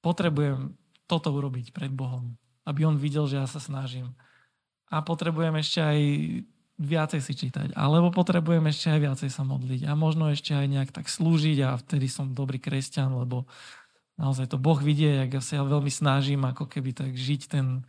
potrebujem 0.05 0.77
toto 1.09 1.33
urobiť 1.33 1.73
pred 1.73 1.91
Bohom 1.91 2.37
aby 2.65 2.85
on 2.85 2.97
videl, 2.97 3.25
že 3.25 3.41
ja 3.41 3.47
sa 3.49 3.57
snažím. 3.57 4.13
A 4.91 5.01
potrebujem 5.01 5.55
ešte 5.57 5.79
aj 5.81 5.99
viacej 6.81 7.21
si 7.21 7.33
čítať. 7.37 7.77
Alebo 7.77 8.09
potrebujem 8.09 8.65
ešte 8.65 8.89
aj 8.89 8.99
viacej 9.05 9.29
sa 9.29 9.45
modliť. 9.45 9.85
A 9.85 9.93
možno 9.93 10.33
ešte 10.33 10.57
aj 10.57 10.65
nejak 10.65 10.89
tak 10.89 11.05
slúžiť 11.05 11.57
a 11.61 11.77
vtedy 11.77 12.09
som 12.09 12.33
dobrý 12.33 12.57
kresťan, 12.57 13.13
lebo 13.13 13.45
naozaj 14.17 14.49
to 14.49 14.57
Boh 14.57 14.81
vidie, 14.81 15.21
jak 15.21 15.37
ja 15.37 15.41
sa 15.41 15.61
ja 15.61 15.63
veľmi 15.63 15.93
snažím 15.93 16.41
ako 16.43 16.65
keby 16.65 16.97
tak 16.97 17.13
žiť 17.13 17.41
ten 17.53 17.85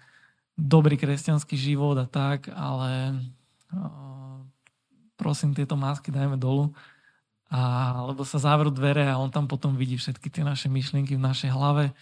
dobrý 0.55 1.01
kresťanský 1.01 1.57
život 1.57 1.97
a 1.97 2.05
tak, 2.05 2.53
ale 2.53 3.17
prosím, 5.17 5.57
tieto 5.57 5.81
masky 5.81 6.13
dajme 6.13 6.37
dolu. 6.37 6.77
A, 7.53 7.93
lebo 8.09 8.25
sa 8.25 8.41
zavrú 8.41 8.73
dvere 8.73 9.09
a 9.09 9.21
on 9.21 9.29
tam 9.29 9.45
potom 9.45 9.77
vidí 9.77 9.97
všetky 10.01 10.33
tie 10.33 10.41
naše 10.41 10.73
myšlienky 10.73 11.17
v 11.17 11.25
našej 11.25 11.53
hlave 11.53 11.93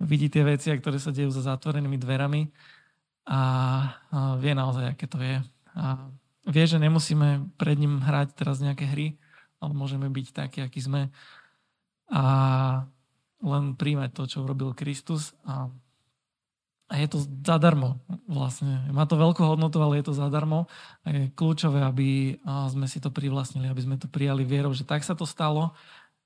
vidí 0.00 0.28
tie 0.28 0.44
veci, 0.44 0.68
ktoré 0.72 1.00
sa 1.00 1.12
dejú 1.12 1.32
za 1.32 1.44
zatvorenými 1.44 1.96
dverami 1.96 2.52
a, 3.26 3.40
vie 4.38 4.52
naozaj, 4.52 4.92
aké 4.92 5.06
to 5.08 5.18
je. 5.18 5.40
A 5.76 5.84
vie, 6.46 6.64
že 6.64 6.78
nemusíme 6.80 7.58
pred 7.58 7.76
ním 7.76 8.00
hrať 8.00 8.38
teraz 8.38 8.62
nejaké 8.62 8.86
hry, 8.88 9.18
ale 9.58 9.72
môžeme 9.74 10.06
byť 10.06 10.26
takí, 10.32 10.58
akí 10.62 10.80
sme. 10.80 11.10
A 12.08 12.24
len 13.42 13.74
príjmať 13.74 14.10
to, 14.14 14.22
čo 14.30 14.46
urobil 14.46 14.72
Kristus 14.72 15.34
a, 15.44 15.68
a 16.86 16.94
je 16.96 17.06
to 17.10 17.18
zadarmo 17.42 17.98
vlastne. 18.30 18.86
Má 18.94 19.04
to 19.04 19.18
veľkú 19.18 19.42
hodnotu, 19.42 19.82
ale 19.82 19.98
je 20.00 20.08
to 20.08 20.14
zadarmo. 20.14 20.70
A 21.02 21.12
je 21.12 21.34
kľúčové, 21.34 21.82
aby 21.82 22.40
sme 22.70 22.86
si 22.86 23.02
to 23.02 23.10
privlastnili, 23.10 23.66
aby 23.66 23.82
sme 23.82 23.96
to 23.98 24.06
prijali 24.06 24.46
vierou, 24.46 24.70
že 24.70 24.86
tak 24.86 25.02
sa 25.02 25.18
to 25.18 25.26
stalo. 25.26 25.74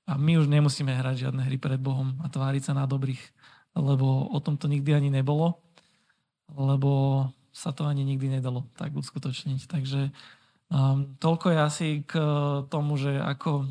A 0.05 0.15
my 0.15 0.37
už 0.37 0.47
nemusíme 0.47 0.93
hrať 0.93 1.27
žiadne 1.27 1.41
hry 1.45 1.57
pred 1.57 1.81
Bohom 1.81 2.15
a 2.21 2.29
tváriť 2.29 2.71
sa 2.71 2.73
na 2.77 2.85
dobrých 2.85 3.21
lebo 3.75 4.27
o 4.27 4.39
tom 4.43 4.59
to 4.59 4.67
nikdy 4.67 4.91
ani 4.91 5.07
nebolo, 5.07 5.63
lebo 6.51 7.23
sa 7.51 7.75
to 7.75 7.83
ani 7.83 8.07
nikdy 8.07 8.31
nedalo 8.31 8.67
tak 8.79 8.95
uskutočniť. 8.95 9.67
Takže 9.67 10.09
um, 10.71 11.15
toľko 11.19 11.45
je 11.51 11.59
asi 11.59 11.87
k 12.07 12.13
tomu, 12.71 12.95
že 12.95 13.19
ako 13.19 13.67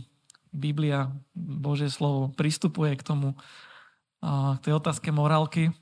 Biblia, 0.53 1.09
Božie 1.35 1.88
slovo 1.88 2.29
pristupuje 2.31 2.95
k 2.99 3.03
tomu, 3.03 3.35
uh, 4.21 4.57
k 4.61 4.71
tej 4.71 4.75
otázke 4.77 5.09
morálky, 5.11 5.73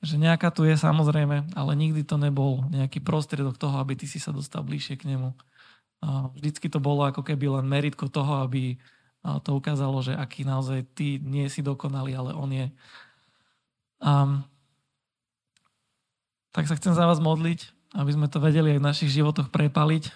že 0.00 0.16
nejaká 0.20 0.52
tu 0.52 0.64
je 0.64 0.76
samozrejme, 0.78 1.56
ale 1.56 1.72
nikdy 1.74 2.06
to 2.06 2.16
nebol 2.16 2.64
nejaký 2.72 3.02
prostriedok 3.02 3.58
toho, 3.60 3.76
aby 3.82 3.98
ty 3.98 4.06
si 4.08 4.16
sa 4.22 4.30
dostal 4.32 4.64
bližšie 4.64 4.96
k 4.96 5.08
nemu. 5.12 5.34
Uh, 6.00 6.28
vždycky 6.36 6.68
to 6.72 6.80
bolo 6.80 7.04
ako 7.04 7.24
keby 7.24 7.48
len 7.60 7.66
meritko 7.68 8.08
toho, 8.08 8.44
aby 8.44 8.76
uh, 9.24 9.42
to 9.42 9.56
ukázalo, 9.56 10.00
že 10.00 10.16
aký 10.16 10.46
naozaj 10.46 10.86
ty 10.94 11.20
nie 11.20 11.48
si 11.52 11.60
dokonalý, 11.60 12.16
ale 12.16 12.30
on 12.32 12.50
je. 12.52 12.66
Um, 14.00 14.44
tak 16.56 16.64
sa 16.64 16.80
chcem 16.80 16.96
za 16.96 17.04
vás 17.04 17.20
modliť, 17.20 17.92
aby 18.00 18.10
sme 18.16 18.32
to 18.32 18.40
vedeli 18.40 18.72
aj 18.72 18.80
v 18.80 18.88
našich 18.88 19.10
životoch 19.12 19.52
prepaliť. 19.52 20.08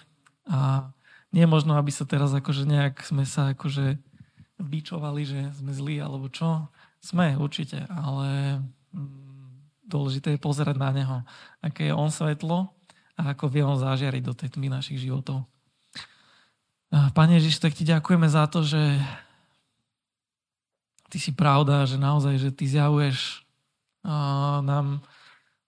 A 0.49 0.89
nie 1.29 1.45
možno, 1.45 1.77
aby 1.77 1.93
sa 1.93 2.09
teraz 2.09 2.33
akože 2.33 2.65
nejak 2.65 3.05
sme 3.05 3.29
sa 3.29 3.53
akože 3.53 4.01
bičovali, 4.57 5.21
že 5.21 5.39
sme 5.53 5.69
zlí 5.69 6.01
alebo 6.01 6.33
čo. 6.33 6.65
Sme 6.97 7.37
určite, 7.37 7.85
ale 7.93 8.57
mm, 8.89 9.85
dôležité 9.85 10.33
je 10.33 10.41
pozerať 10.41 10.81
na 10.81 10.89
Neho, 10.89 11.17
aké 11.61 11.89
je 11.89 11.93
On 11.93 12.09
svetlo 12.09 12.73
a 13.21 13.37
ako 13.37 13.45
vie 13.45 13.61
On 13.61 13.77
zažiariť 13.77 14.23
do 14.25 14.33
tej 14.33 14.57
tmy 14.57 14.73
našich 14.73 14.97
životov. 14.97 15.45
Pane 16.89 17.37
Ježiš, 17.37 17.61
tak 17.61 17.77
ti 17.77 17.85
ďakujeme 17.85 18.25
za 18.25 18.49
to, 18.49 18.65
že 18.65 18.81
ty 21.07 21.21
si 21.21 21.31
pravda, 21.37 21.85
že 21.85 22.01
naozaj, 22.01 22.35
že 22.35 22.49
ty 22.49 22.65
zjavuješ 22.65 23.45
nám 24.65 25.05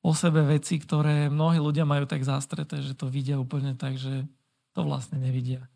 o 0.03 0.11
sebe 0.11 0.43
veci, 0.43 0.75
ktoré 0.77 1.31
mnohí 1.31 1.63
ľudia 1.63 1.87
majú 1.87 2.03
tak 2.03 2.27
zastreté, 2.27 2.83
že 2.83 2.91
to 2.91 3.07
vidia 3.07 3.39
úplne 3.39 3.71
tak, 3.79 3.95
že 3.95 4.27
to 4.75 4.83
vlastne 4.83 5.15
nevidia. 5.23 5.71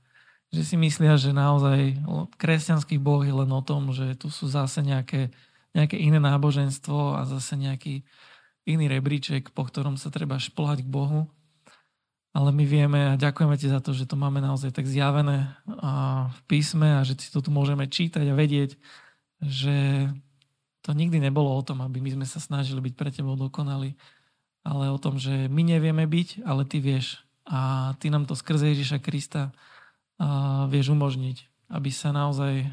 Že 0.52 0.64
si 0.68 0.76
myslia, 0.76 1.16
že 1.16 1.32
naozaj 1.32 2.04
kresťanský 2.36 3.00
boh 3.00 3.24
je 3.24 3.32
len 3.32 3.48
o 3.48 3.62
tom, 3.64 3.96
že 3.96 4.20
tu 4.20 4.28
sú 4.28 4.52
zase 4.52 4.84
nejaké, 4.84 5.32
nejaké 5.72 5.96
iné 5.96 6.20
náboženstvo 6.20 7.16
a 7.16 7.24
zase 7.24 7.56
nejaký 7.56 8.04
iný 8.68 8.92
rebríček, 8.92 9.56
po 9.56 9.64
ktorom 9.64 9.96
sa 9.96 10.12
treba 10.12 10.36
šplhať 10.36 10.84
k 10.84 10.92
Bohu. 10.92 11.32
Ale 12.36 12.52
my 12.52 12.68
vieme 12.68 13.00
a 13.16 13.20
ďakujeme 13.20 13.56
ti 13.56 13.72
za 13.72 13.80
to, 13.80 13.96
že 13.96 14.06
to 14.06 14.20
máme 14.20 14.44
naozaj 14.44 14.76
tak 14.76 14.86
zjavené 14.86 15.56
v 16.30 16.40
písme 16.46 17.00
a 17.00 17.02
že 17.02 17.16
si 17.16 17.32
to 17.32 17.40
tu 17.40 17.50
môžeme 17.50 17.88
čítať 17.88 18.28
a 18.28 18.36
vedieť, 18.36 18.76
že 19.40 20.08
to 20.84 20.92
nikdy 20.94 21.18
nebolo 21.20 21.50
o 21.50 21.66
tom, 21.66 21.82
aby 21.82 21.98
my 22.04 22.14
sme 22.14 22.26
sa 22.28 22.40
snažili 22.40 22.80
byť 22.80 22.94
pre 22.94 23.10
tebou 23.10 23.36
dokonali, 23.36 23.98
ale 24.68 24.92
o 24.92 25.00
tom, 25.00 25.16
že 25.16 25.48
my 25.48 25.64
nevieme 25.64 26.04
byť, 26.04 26.44
ale 26.44 26.68
ty 26.68 26.84
vieš. 26.84 27.24
a 27.48 27.94
ty 28.04 28.12
nám 28.12 28.28
to 28.28 28.36
skrze 28.36 28.68
Ježiša 28.76 29.00
Krista 29.00 29.56
vieš 30.68 30.92
umožniť, 30.92 31.70
aby 31.72 31.90
sa 31.96 32.12
naozaj 32.12 32.68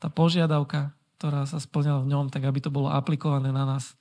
tá 0.00 0.08
požiadavka, 0.08 0.96
ktorá 1.20 1.44
sa 1.44 1.60
splňala 1.60 2.00
v 2.02 2.10
ňom, 2.10 2.26
tak 2.32 2.48
aby 2.48 2.58
to 2.64 2.72
bolo 2.72 2.88
aplikované 2.88 3.52
na 3.52 3.68
nás. 3.68 3.92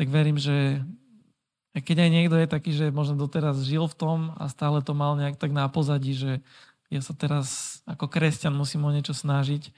Tak 0.00 0.08
verím, 0.08 0.40
že 0.40 0.80
keď 1.76 2.08
aj 2.08 2.10
niekto 2.10 2.36
je 2.40 2.48
taký, 2.48 2.70
že 2.72 2.94
možno 2.94 3.20
doteraz 3.20 3.60
žil 3.64 3.84
v 3.84 3.96
tom 3.96 4.18
a 4.40 4.48
stále 4.48 4.80
to 4.80 4.96
mal 4.96 5.12
nejak 5.16 5.36
tak 5.36 5.52
na 5.52 5.68
pozadí, 5.68 6.16
že 6.16 6.40
ja 6.88 7.00
sa 7.04 7.12
teraz 7.16 7.80
ako 7.88 8.08
kresťan 8.08 8.52
musím 8.52 8.84
o 8.84 8.92
niečo 8.92 9.16
snažiť 9.16 9.72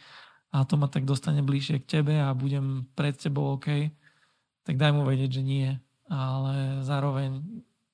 a 0.55 0.63
to 0.67 0.79
ma 0.79 0.87
tak 0.87 1.07
dostane 1.07 1.43
bližšie 1.43 1.83
k 1.83 1.99
tebe 1.99 2.15
a 2.19 2.31
budem 2.35 2.87
pred 2.95 3.15
tebou 3.19 3.59
OK, 3.59 3.91
tak 4.63 4.75
daj 4.79 4.95
mu 4.95 5.03
vedieť, 5.07 5.39
že 5.39 5.43
nie. 5.43 5.69
Ale 6.11 6.85
zároveň 6.85 7.41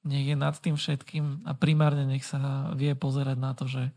nech 0.02 0.26
je 0.26 0.36
nad 0.36 0.56
tým 0.56 0.74
všetkým 0.74 1.44
a 1.44 1.52
primárne 1.52 2.08
nech 2.08 2.24
sa 2.24 2.72
vie 2.72 2.96
pozerať 2.96 3.36
na 3.36 3.52
to, 3.52 3.68
že 3.68 3.92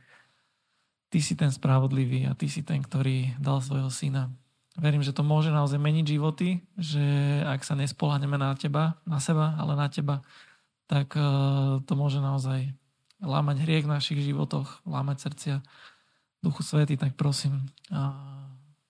ty 1.08 1.24
si 1.24 1.34
ten 1.38 1.54
spravodlivý 1.54 2.28
a 2.28 2.36
ty 2.36 2.52
si 2.52 2.66
ten, 2.66 2.84
ktorý 2.84 3.38
dal 3.40 3.64
svojho 3.64 3.88
syna. 3.88 4.34
Verím, 4.74 5.06
že 5.06 5.14
to 5.14 5.22
môže 5.22 5.54
naozaj 5.54 5.78
meniť 5.78 6.18
životy, 6.18 6.66
že 6.76 7.06
ak 7.46 7.62
sa 7.62 7.78
nespoláhneme 7.78 8.42
na 8.42 8.58
teba, 8.58 8.98
na 9.06 9.22
seba, 9.22 9.54
ale 9.62 9.78
na 9.78 9.86
teba, 9.88 10.26
tak 10.90 11.14
eh, 11.14 11.24
to 11.86 11.94
môže 11.94 12.18
naozaj 12.18 12.74
lámať 13.24 13.64
hriek 13.64 13.88
v 13.88 13.94
našich 13.96 14.20
životoch, 14.20 14.84
lámať 14.84 15.18
srdcia 15.30 15.56
Duchu 16.44 16.60
Svety, 16.60 17.00
tak 17.00 17.16
prosím, 17.16 17.72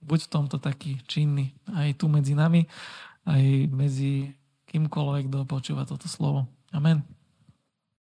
buď 0.01 0.19
v 0.25 0.31
tomto 0.33 0.57
taký 0.57 0.97
činný 1.05 1.53
aj 1.69 2.01
tu 2.01 2.09
medzi 2.09 2.33
nami, 2.33 2.65
aj 3.29 3.43
medzi 3.69 4.33
kýmkoľvek, 4.73 5.29
kto 5.29 5.39
počúva 5.45 5.85
toto 5.85 6.09
slovo. 6.09 6.49
Amen. 6.73 7.05